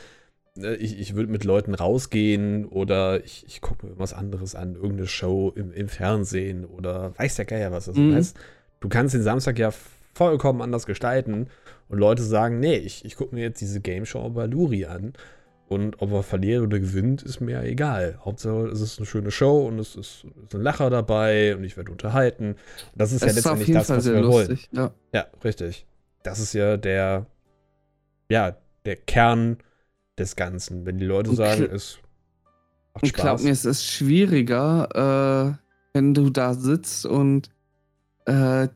[0.79, 5.07] ich, ich würde mit Leuten rausgehen oder ich, ich gucke mir was anderes an, irgendeine
[5.07, 7.85] Show im, im Fernsehen oder weiß der Geier was.
[7.85, 8.13] Das mhm.
[8.13, 8.37] heißt,
[8.79, 9.71] du kannst den Samstag ja
[10.13, 11.47] vollkommen anders gestalten
[11.89, 15.13] und Leute sagen, nee, ich, ich gucke mir jetzt diese Game Show bei Luri an
[15.67, 18.19] und ob er verliert oder gewinnt, ist mir egal.
[18.23, 21.75] Hauptsache, es ist eine schöne Show und es ist, ist ein Lacher dabei und ich
[21.75, 22.51] werde unterhalten.
[22.51, 22.57] Und
[22.95, 24.57] das ist es ja letztendlich das, was wir wollen.
[24.71, 24.91] Ja.
[25.13, 25.85] ja, richtig.
[26.23, 27.25] Das ist ja der,
[28.29, 28.55] ja,
[28.85, 29.57] der Kern
[30.17, 30.85] des Ganzen.
[30.85, 31.99] Wenn die Leute sagen, es
[32.93, 33.09] macht Spaß.
[33.09, 35.63] Ich glaube mir, es ist schwieriger, äh,
[35.93, 37.49] wenn du da sitzt und
[38.25, 38.67] äh,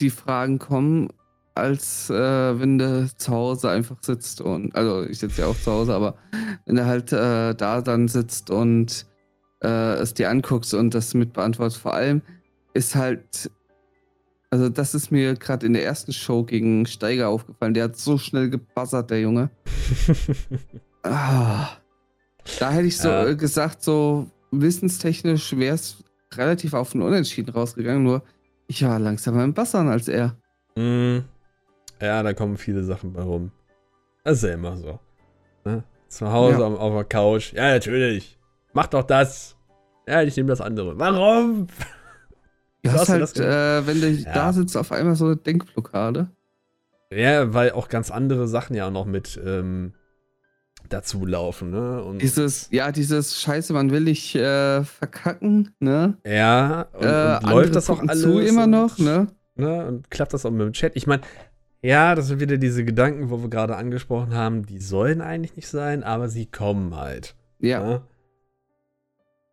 [0.00, 1.08] die Fragen kommen,
[1.54, 5.70] als äh, wenn du zu Hause einfach sitzt und, also ich sitze ja auch zu
[5.70, 6.16] Hause, aber
[6.64, 9.06] wenn du halt äh, da dann sitzt und
[9.62, 12.22] äh, es dir anguckst und das mit beantwortest, vor allem
[12.72, 13.50] ist halt
[14.52, 17.72] also, das ist mir gerade in der ersten Show gegen Steiger aufgefallen.
[17.72, 19.50] Der hat so schnell gebuzzert, der Junge.
[21.04, 21.68] ah,
[22.58, 23.32] da hätte ich so ja.
[23.34, 26.02] gesagt, so wissenstechnisch wäre es
[26.34, 28.02] relativ auf den Unentschieden rausgegangen.
[28.02, 28.22] Nur
[28.66, 30.36] ich war langsamer im Buzzern als er.
[30.74, 31.18] Mm.
[32.00, 33.52] Ja, da kommen viele Sachen bei rum.
[34.24, 34.98] Das ist ja immer so.
[35.64, 35.84] Ne?
[36.08, 36.66] Zu Hause ja.
[36.66, 37.52] auf, auf der Couch.
[37.52, 38.36] Ja, natürlich.
[38.72, 39.56] Mach doch das.
[40.08, 40.98] Ja, ich nehme das andere.
[40.98, 41.68] Warum?
[42.82, 44.32] Du hast halt, äh, wenn du ja.
[44.32, 46.28] da sitzt, auf einmal so eine Denkblockade.
[47.12, 49.94] Ja, weil auch ganz andere Sachen ja auch noch mit ähm,
[50.88, 52.02] dazu laufen, ne?
[52.02, 56.16] Und dieses, ja, dieses Scheiße, man will dich äh, verkacken, ne?
[56.24, 58.22] Ja, und, äh, und läuft das auch alles?
[58.22, 59.28] Zu immer noch, ne?
[59.56, 59.86] ne?
[59.86, 60.96] Und klappt das auch mit dem Chat?
[60.96, 61.22] Ich meine,
[61.82, 65.68] ja, das sind wieder diese Gedanken, wo wir gerade angesprochen haben, die sollen eigentlich nicht
[65.68, 67.34] sein, aber sie kommen halt.
[67.58, 67.82] Ja.
[67.82, 68.02] Ne?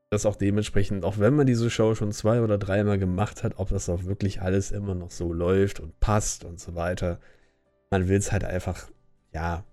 [0.09, 3.69] Das auch dementsprechend, auch wenn man diese Show schon zwei oder dreimal gemacht hat, ob
[3.69, 7.19] das auch wirklich alles immer noch so läuft und passt und so weiter.
[7.91, 8.89] Man will es halt einfach,
[9.33, 9.65] ja,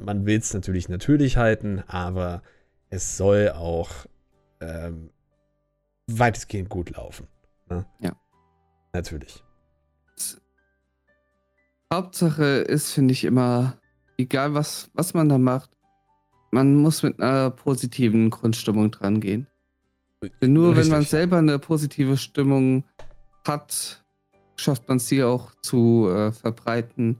[0.00, 2.42] man will es natürlich natürlich halten, aber
[2.90, 3.90] es soll auch
[4.60, 5.10] ähm,
[6.06, 7.26] weitestgehend gut laufen.
[7.68, 7.84] Ne?
[7.98, 8.12] Ja.
[8.92, 9.42] Natürlich.
[11.92, 13.76] Hauptsache ist, finde ich immer,
[14.16, 15.70] egal was, was man da macht,
[16.50, 19.48] man muss mit einer positiven Grundstimmung dran gehen.
[20.40, 20.84] Denn nur Richtig.
[20.84, 22.84] wenn man selber eine positive Stimmung
[23.46, 24.04] hat,
[24.56, 27.18] schafft man sie auch zu äh, verbreiten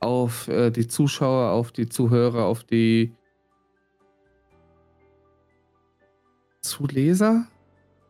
[0.00, 3.14] auf äh, die Zuschauer, auf die Zuhörer, auf die
[6.62, 7.46] Zuleser?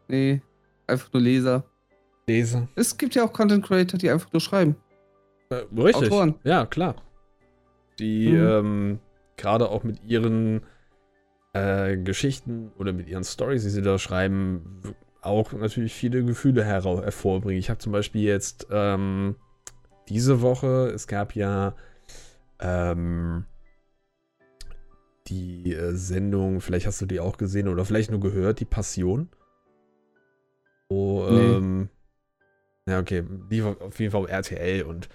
[0.08, 0.42] Nee,
[0.86, 1.64] einfach nur Leser.
[2.26, 2.68] Leser.
[2.76, 4.76] Es gibt ja auch Content Creator, die einfach nur schreiben.
[5.50, 6.10] Äh, richtig.
[6.10, 6.34] Autoren.
[6.44, 6.96] Ja, klar.
[7.98, 8.46] Die mhm.
[8.46, 8.98] ähm,
[9.36, 10.62] gerade auch mit ihren
[11.52, 14.80] äh, Geschichten oder mit ihren Stories, die sie da schreiben,
[15.20, 17.58] auch natürlich viele Gefühle hervorbringen.
[17.58, 19.36] Ich habe zum Beispiel jetzt ähm,
[20.08, 21.74] diese Woche, es gab ja
[22.60, 23.44] ähm,
[25.28, 29.28] die äh, Sendung, vielleicht hast du die auch gesehen oder vielleicht nur gehört, die Passion.
[30.88, 31.54] Wo, nee.
[31.54, 31.88] ähm,
[32.86, 35.08] ja, okay, lief auf jeden Fall auf RTL und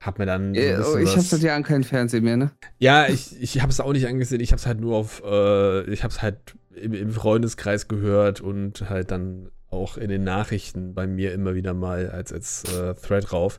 [0.00, 0.54] hab mir dann.
[0.54, 2.50] So äh, oh, ich habe seit Jahren kein Fernsehen mehr, ne?
[2.78, 4.40] Ja, ich, ich habe es auch nicht angesehen.
[4.40, 5.22] Ich habe es halt nur auf.
[5.24, 10.24] Äh, ich habe es halt im, im, Freundeskreis gehört und halt dann auch in den
[10.24, 13.58] Nachrichten bei mir immer wieder mal als, als äh, Thread rauf.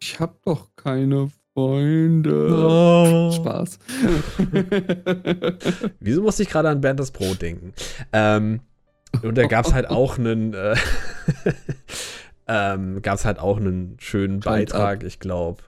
[0.00, 2.48] Ich habe doch keine Freunde.
[2.52, 3.32] Oh.
[3.34, 3.78] Spaß.
[6.00, 7.72] Wieso musste ich gerade an Bernd das Brot denken?
[8.12, 8.60] Ähm,
[9.22, 10.54] und da gab es halt auch einen.
[10.54, 10.76] Äh,
[12.46, 15.62] ähm, gab es halt auch einen schönen Beitrag, ich glaube.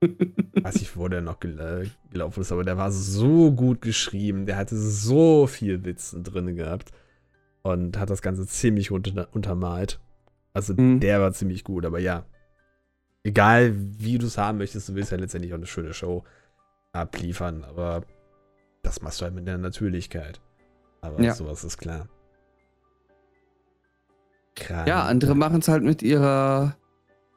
[0.62, 4.46] weiß nicht, wo der noch gel gelaufen ist, aber der war so gut geschrieben.
[4.46, 6.92] Der hatte so viel Witzen drin gehabt.
[7.62, 10.00] Und hat das Ganze ziemlich unter untermalt.
[10.54, 11.00] Also mhm.
[11.00, 12.24] der war ziemlich gut, aber ja.
[13.22, 16.24] Egal wie du es haben möchtest, du willst ja letztendlich auch eine schöne Show
[16.92, 18.02] abliefern, aber
[18.82, 20.40] das machst du halt mit der Natürlichkeit.
[21.02, 21.34] Aber ja.
[21.34, 22.08] sowas ist klar.
[24.56, 24.88] Krank.
[24.88, 26.76] Ja, andere machen es halt mit ihrer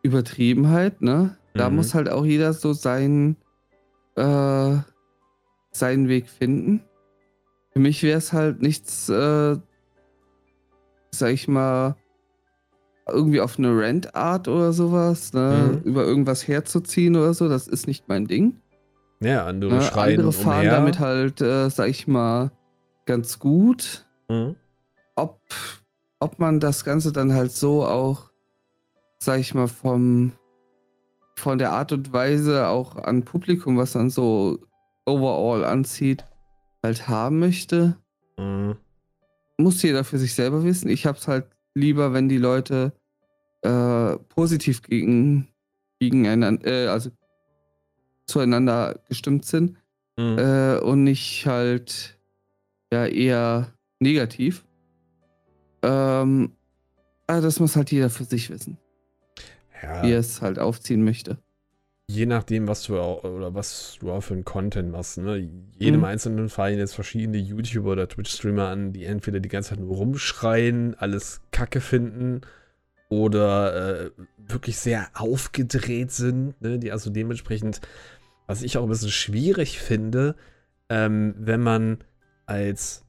[0.04, 1.38] Übertriebenheit, ne?
[1.54, 1.78] Da mhm.
[1.78, 3.38] muss halt auch jeder so sein,
[4.16, 4.76] äh,
[5.72, 6.82] seinen Weg finden.
[7.72, 9.58] Für mich wäre es halt nichts, äh,
[11.12, 11.96] sag ich mal,
[13.08, 15.82] irgendwie auf eine Rent-Art oder sowas, ne?
[15.84, 15.90] Mhm.
[15.90, 17.50] über irgendwas herzuziehen oder so.
[17.50, 18.62] Das ist nicht mein Ding.
[19.20, 19.82] Ja, andere ne?
[19.82, 20.72] schreien Andere fahren umher.
[20.72, 22.52] damit halt, äh, sag ich mal,
[23.06, 24.06] ganz gut.
[24.30, 24.56] Mhm.
[25.16, 25.40] Ob
[26.24, 28.32] ob man das Ganze dann halt so auch,
[29.20, 30.32] sag ich mal, vom,
[31.36, 34.60] von der Art und Weise auch an Publikum, was dann so
[35.06, 36.24] overall anzieht,
[36.82, 37.98] halt haben möchte.
[38.38, 38.78] Mhm.
[39.58, 40.90] Muss jeder für sich selber wissen.
[40.90, 41.46] Ich hab's halt
[41.76, 42.94] lieber, wenn die Leute
[43.62, 45.50] äh, positiv gegen,
[46.00, 47.12] gegeneinander, äh, also
[48.28, 49.78] zueinander gestimmt sind
[50.18, 50.38] mhm.
[50.38, 52.18] äh, und nicht halt
[52.94, 54.64] ja eher negativ.
[55.84, 56.54] Ähm,
[57.28, 58.78] aber das muss halt jeder für sich wissen.
[59.82, 60.04] Ja.
[60.04, 61.38] Wie er es halt aufziehen möchte.
[62.08, 65.50] Je nachdem, was du auch, oder was du auch für einen Content machst, ne?
[65.78, 66.06] Jedem mhm.
[66.06, 70.96] einzelnen fallen jetzt verschiedene YouTuber oder Twitch-Streamer an, die entweder die ganze Zeit nur rumschreien,
[70.96, 72.42] alles Kacke finden
[73.10, 76.78] oder äh, wirklich sehr aufgedreht sind, ne?
[76.78, 77.80] Die also dementsprechend,
[78.48, 80.36] was ich auch ein bisschen schwierig finde,
[80.90, 82.00] ähm, wenn man
[82.46, 83.06] als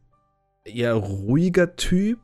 [0.64, 2.20] eher ruhiger Typ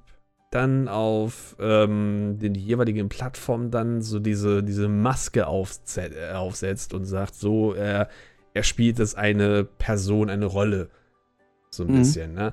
[0.51, 7.73] dann auf ähm, den jeweiligen Plattformen dann so diese, diese Maske aufsetzt und sagt, so,
[7.73, 8.09] er,
[8.53, 10.91] er spielt es eine Person, eine Rolle.
[11.71, 11.99] So ein mhm.
[11.99, 12.53] bisschen, ne?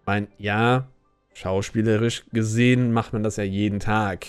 [0.00, 0.88] Ich meine, ja,
[1.34, 4.26] schauspielerisch gesehen macht man das ja jeden Tag.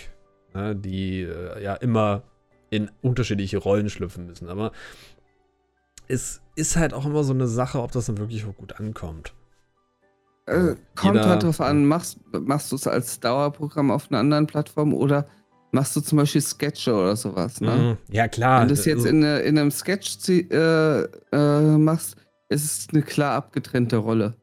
[0.53, 0.75] Ne?
[0.75, 2.23] Die äh, ja immer
[2.69, 4.49] in unterschiedliche Rollen schlüpfen müssen.
[4.49, 4.71] Aber
[6.07, 9.33] es ist halt auch immer so eine Sache, ob das dann wirklich auch gut ankommt.
[10.45, 14.45] Äh, kommt Jeder, halt drauf an, machst, machst du es als Dauerprogramm auf einer anderen
[14.45, 15.27] Plattform oder
[15.71, 17.97] machst du zum Beispiel Sketche oder sowas, ne?
[18.09, 18.13] Mhm.
[18.13, 18.61] Ja, klar.
[18.61, 22.17] Wenn du es jetzt in, in, einem Sketch äh, äh, machst,
[22.49, 24.35] ist es eine klar abgetrennte Rolle.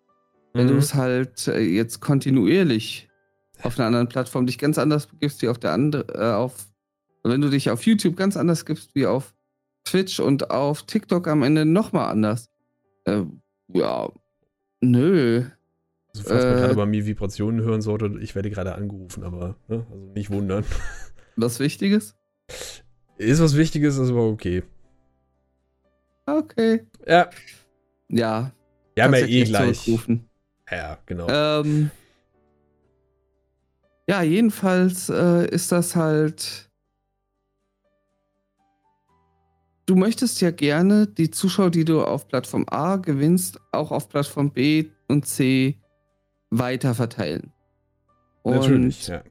[0.55, 0.71] Wenn mhm.
[0.71, 3.09] du es halt äh, jetzt kontinuierlich
[3.63, 6.55] auf einer anderen Plattform dich ganz anders gibst wie auf der anderen, äh, auf,
[7.23, 9.35] wenn du dich auf YouTube ganz anders gibst wie auf
[9.85, 12.51] Twitch und auf TikTok am Ende nochmal anders.
[13.05, 13.23] Äh,
[13.69, 14.09] ja,
[14.81, 15.45] nö.
[16.15, 19.87] Also falls man gerade bei mir Vibrationen hören sollte, ich werde gerade angerufen, aber ne?
[19.91, 20.65] also nicht wundern.
[21.37, 22.17] Was Wichtiges?
[23.17, 24.63] Ist was Wichtiges, ist aber okay.
[26.27, 26.87] Okay.
[27.07, 27.31] Ja.
[28.09, 28.53] Ja.
[28.97, 29.89] Ja, mal eh gleich.
[30.71, 31.27] Ja, genau.
[31.29, 31.91] Ähm,
[34.09, 36.71] ja, jedenfalls äh, ist das halt.
[39.87, 44.53] Du möchtest ja gerne die Zuschauer, die du auf Plattform A gewinnst, auch auf Plattform
[44.53, 45.80] B und C
[46.51, 47.53] weiter verteilen.
[48.43, 49.23] Und Natürlich, ja.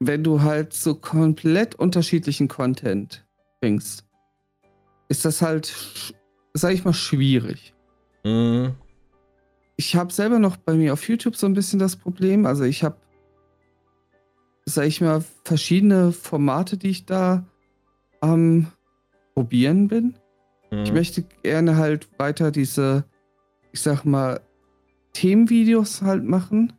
[0.00, 3.26] Wenn du halt so komplett unterschiedlichen Content
[3.60, 4.04] bringst,
[5.08, 5.72] ist das halt,
[6.52, 7.74] sag ich mal, schwierig.
[8.24, 8.74] Mhm.
[9.76, 12.46] Ich habe selber noch bei mir auf YouTube so ein bisschen das Problem.
[12.46, 12.96] Also ich habe
[14.66, 17.44] sag ich mal, verschiedene Formate, die ich da
[18.20, 18.68] am
[19.34, 20.14] Probieren bin.
[20.70, 20.84] Mhm.
[20.84, 23.04] Ich möchte gerne halt weiter diese,
[23.72, 24.40] ich sag mal,
[25.14, 26.74] Themenvideos halt machen.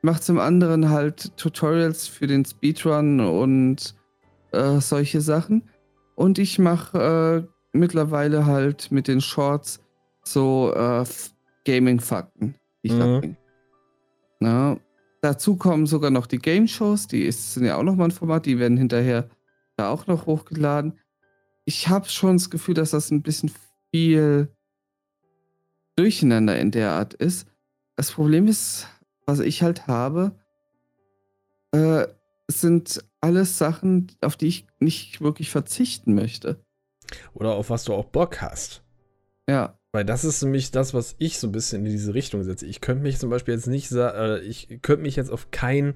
[0.00, 3.94] Mache zum anderen halt Tutorials für den Speedrun und
[4.52, 5.62] äh, solche Sachen.
[6.14, 9.80] Und ich mache äh, mittlerweile halt mit den Shorts
[10.22, 11.04] so äh,
[11.66, 12.98] Gaming-Fakten, die ich mhm.
[12.98, 13.36] da bringe.
[14.40, 14.76] Na,
[15.24, 18.44] Dazu kommen sogar noch die Game Shows, die ist, sind ja auch nochmal ein Format,
[18.44, 19.30] die werden hinterher
[19.74, 20.98] da auch noch hochgeladen.
[21.64, 23.50] Ich habe schon das Gefühl, dass das ein bisschen
[23.90, 24.54] viel
[25.96, 27.48] Durcheinander in der Art ist.
[27.96, 28.88] Das Problem ist,
[29.26, 30.32] was ich halt habe,
[31.72, 32.06] äh,
[32.48, 36.62] sind alles Sachen, auf die ich nicht wirklich verzichten möchte.
[37.32, 38.82] Oder auf was du auch Bock hast.
[39.48, 39.78] Ja.
[39.92, 42.66] Weil das ist nämlich das, was ich so ein bisschen in diese Richtung setze.
[42.66, 45.94] Ich könnte mich zum Beispiel jetzt nicht äh, ich könnte mich jetzt auf keinen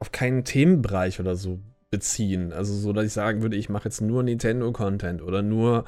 [0.00, 1.60] auf keinen Themenbereich oder so
[1.90, 2.52] beziehen.
[2.52, 5.84] Also so, dass ich sagen würde, ich mache jetzt nur Nintendo-Content oder nur,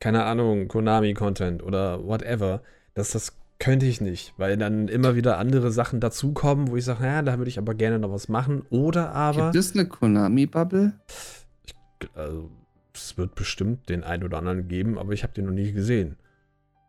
[0.00, 2.62] keine Ahnung, Konami-Content oder whatever.
[2.94, 7.04] Das, das könnte ich nicht, weil dann immer wieder andere Sachen dazukommen, wo ich sage,
[7.04, 8.62] ja, da würde ich aber gerne noch was machen.
[8.70, 9.52] Oder aber.
[9.52, 10.92] Gibt es eine Konami-Bubble?
[12.14, 12.50] Also,
[12.94, 16.16] es wird bestimmt den einen oder anderen geben, aber ich habe den noch nie gesehen.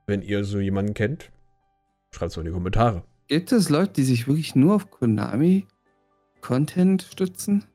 [0.07, 1.31] Wenn ihr so jemanden kennt,
[2.11, 3.03] schreibt es mal in die Kommentare.
[3.27, 7.65] Gibt es Leute, die sich wirklich nur auf Konami-Content stützen?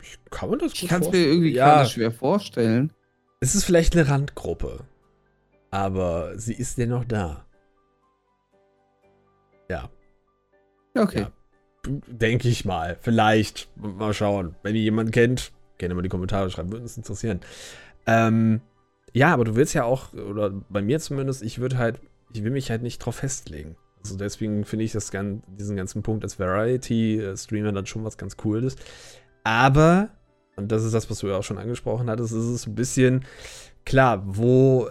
[0.00, 2.92] Ich kann mir das Ich kann es mir irgendwie ja, schwer vorstellen.
[3.40, 4.84] Es ist vielleicht eine Randgruppe.
[5.74, 7.46] Aber sie ist dennoch da.
[9.68, 9.90] Ja.
[10.96, 11.22] Okay.
[11.22, 11.32] Ja.
[12.06, 12.96] Denke ich mal.
[13.00, 13.68] Vielleicht.
[13.74, 14.54] Mal schauen.
[14.62, 16.70] Wenn ihr jemanden kennt, gerne mal die Kommentare schreiben.
[16.70, 17.40] Würde uns interessieren.
[18.06, 18.60] Ähm,
[19.12, 21.98] ja, aber du willst ja auch, oder bei mir zumindest, ich würde halt,
[22.32, 23.74] ich will mich halt nicht drauf festlegen.
[23.98, 25.10] Also deswegen finde ich das
[25.58, 28.76] diesen ganzen Punkt als Variety-Streamer dann schon was ganz Cooles.
[29.42, 30.10] Aber,
[30.54, 33.24] und das ist das, was du ja auch schon angesprochen hattest, ist es ein bisschen
[33.84, 34.88] klar, wo,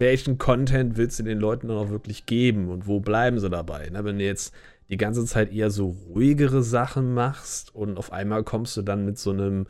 [0.00, 3.90] welchen Content willst du den Leuten dann auch wirklich geben und wo bleiben sie dabei?
[3.90, 4.02] Ne?
[4.02, 4.54] Wenn du jetzt
[4.88, 9.18] die ganze Zeit eher so ruhigere Sachen machst und auf einmal kommst du dann mit
[9.18, 9.66] so einem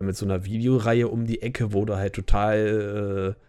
[0.00, 3.42] mit so einer Videoreihe um die Ecke, wo du halt total äh,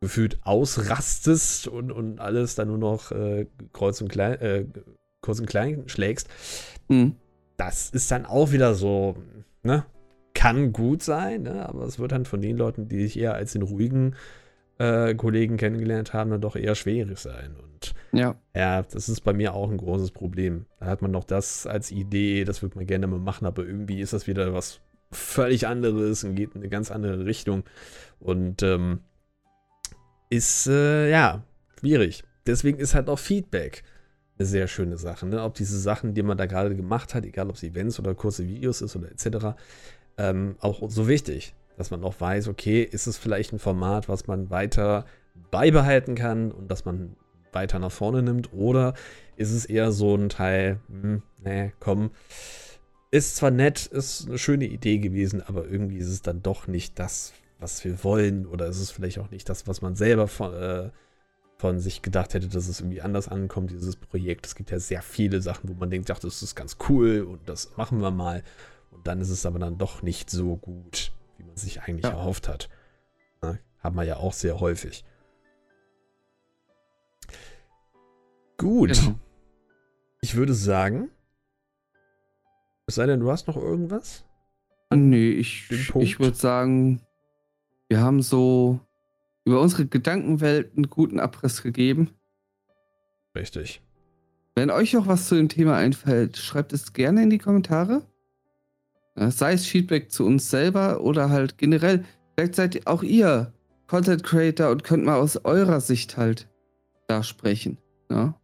[0.00, 4.64] gefühlt ausrastest und, und alles dann nur noch äh, kreuz und klein, äh,
[5.20, 6.28] kurz und klein schlägst.
[6.88, 7.16] Mhm.
[7.56, 9.16] Das ist dann auch wieder so,
[9.62, 9.84] ne?
[10.34, 11.66] Kann gut sein, ne?
[11.66, 14.16] aber es wird dann von den Leuten, die sich eher als den ruhigen
[14.78, 17.56] äh, Kollegen kennengelernt haben, dann doch eher schwierig sein.
[17.56, 18.36] Und ja.
[18.54, 20.66] ja, das ist bei mir auch ein großes Problem.
[20.80, 24.00] Da hat man noch das als Idee, das würde man gerne mal machen, aber irgendwie
[24.00, 27.64] ist das wieder was völlig anderes und geht in eine ganz andere Richtung.
[28.18, 29.00] Und ähm,
[30.30, 31.42] ist, äh, ja,
[31.78, 32.24] schwierig.
[32.46, 33.82] Deswegen ist halt auch Feedback
[34.38, 35.26] eine sehr schöne Sache.
[35.26, 35.42] Ne?
[35.42, 38.46] Ob diese Sachen, die man da gerade gemacht hat, egal ob es Events oder kurze
[38.46, 39.56] Videos ist oder etc.,
[40.18, 44.26] ähm, auch so wichtig, dass man auch weiß, okay, ist es vielleicht ein Format, was
[44.26, 45.04] man weiter
[45.50, 47.16] beibehalten kann und dass man
[47.52, 48.94] weiter nach vorne nimmt oder
[49.36, 52.10] ist es eher so ein Teil, hm, nee, komm,
[53.10, 56.98] ist zwar nett, ist eine schöne Idee gewesen, aber irgendwie ist es dann doch nicht
[56.98, 58.46] das, was wir wollen.
[58.46, 60.90] Oder ist es vielleicht auch nicht das, was man selber von, äh,
[61.56, 64.46] von sich gedacht hätte, dass es irgendwie anders ankommt, dieses Projekt.
[64.46, 67.48] Es gibt ja sehr viele Sachen, wo man denkt, ach, das ist ganz cool und
[67.48, 68.42] das machen wir mal.
[68.90, 72.10] Und dann ist es aber dann doch nicht so gut, wie man sich eigentlich ja.
[72.10, 72.68] erhofft hat.
[73.42, 75.04] Na, haben wir ja auch sehr häufig.
[78.58, 78.94] Gut.
[78.94, 79.14] Genau.
[80.22, 81.10] Ich würde sagen,
[82.86, 84.24] Es sei denn, du hast noch irgendwas?
[84.94, 87.02] Nee, ich, ich würde sagen,
[87.88, 88.80] wir haben so
[89.44, 92.10] über unsere Gedankenwelt einen guten Abriss gegeben.
[93.34, 93.82] Richtig.
[94.54, 98.02] Wenn euch auch was zu dem Thema einfällt, schreibt es gerne in die Kommentare.
[99.16, 102.04] Sei es Feedback zu uns selber oder halt generell.
[102.34, 103.52] Vielleicht seid auch ihr
[103.86, 106.48] Content Creator und könnt mal aus eurer Sicht halt
[107.08, 107.78] da sprechen.
[108.10, 108.34] Ja?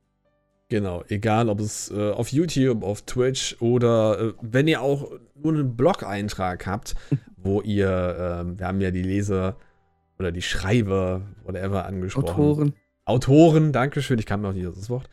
[0.69, 5.53] Genau, egal ob es äh, auf YouTube, auf Twitch oder äh, wenn ihr auch nur
[5.53, 6.95] einen Blog-Eintrag habt,
[7.37, 9.57] wo ihr, äh, wir haben ja die Leser
[10.19, 12.29] oder die Schreiber, whatever, angesprochen.
[12.29, 12.73] Autoren.
[13.05, 15.11] Autoren, Dankeschön, ich kann noch nicht das Wort.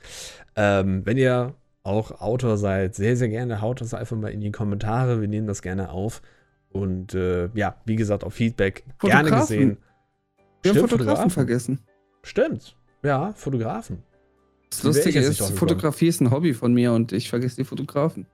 [0.56, 1.56] Ähm, wenn ihr
[1.90, 5.22] auch Autor seid, sehr, sehr gerne haut das einfach mal in die Kommentare.
[5.22, 6.22] Wir nehmen das gerne auf.
[6.70, 9.78] Und äh, ja, wie gesagt, auf Feedback gerne gesehen.
[10.62, 11.80] Wir Stimmt, haben Fotografen, Fotografen vergessen.
[12.22, 14.04] Stimmt, ja, Fotografen.
[14.70, 18.28] Das Lustige ist, Fotografie ist ein Hobby von mir und ich vergesse die Fotografen.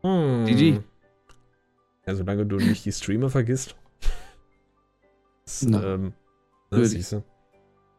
[0.00, 0.46] Hm.
[0.46, 0.80] Die, die.
[2.06, 3.76] Ja, solange du nicht die Streamer vergisst.
[5.44, 6.14] Das, ähm,
[6.70, 7.16] das.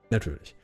[0.09, 0.55] Natürlich.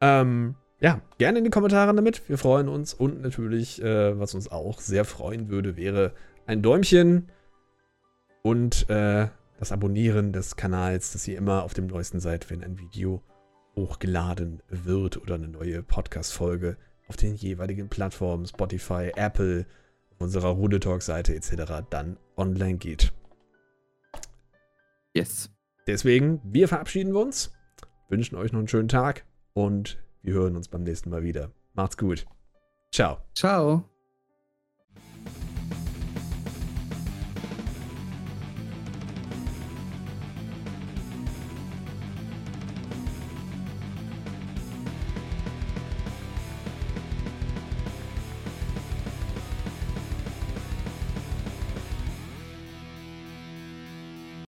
[0.00, 2.28] Ähm, ja, gerne in die Kommentare damit.
[2.28, 2.94] Wir freuen uns.
[2.94, 6.14] Und natürlich, äh, was uns auch sehr freuen würde, wäre
[6.46, 7.28] ein Däumchen
[8.42, 9.28] und äh,
[9.58, 13.22] das Abonnieren des Kanals, dass ihr immer auf dem neuesten seid, wenn ein Video
[13.76, 16.78] hochgeladen wird oder eine neue Podcast-Folge
[17.08, 19.66] auf den jeweiligen Plattformen, Spotify, Apple,
[20.18, 21.84] unserer Runde Talk-Seite etc.
[21.90, 23.12] dann online geht.
[25.12, 25.50] Yes.
[25.86, 27.52] Deswegen, wir verabschieden uns,
[28.08, 31.50] wünschen euch noch einen schönen Tag und wir hören uns beim nächsten Mal wieder.
[31.74, 32.26] Macht's gut.
[32.92, 33.18] Ciao.
[33.34, 33.84] Ciao.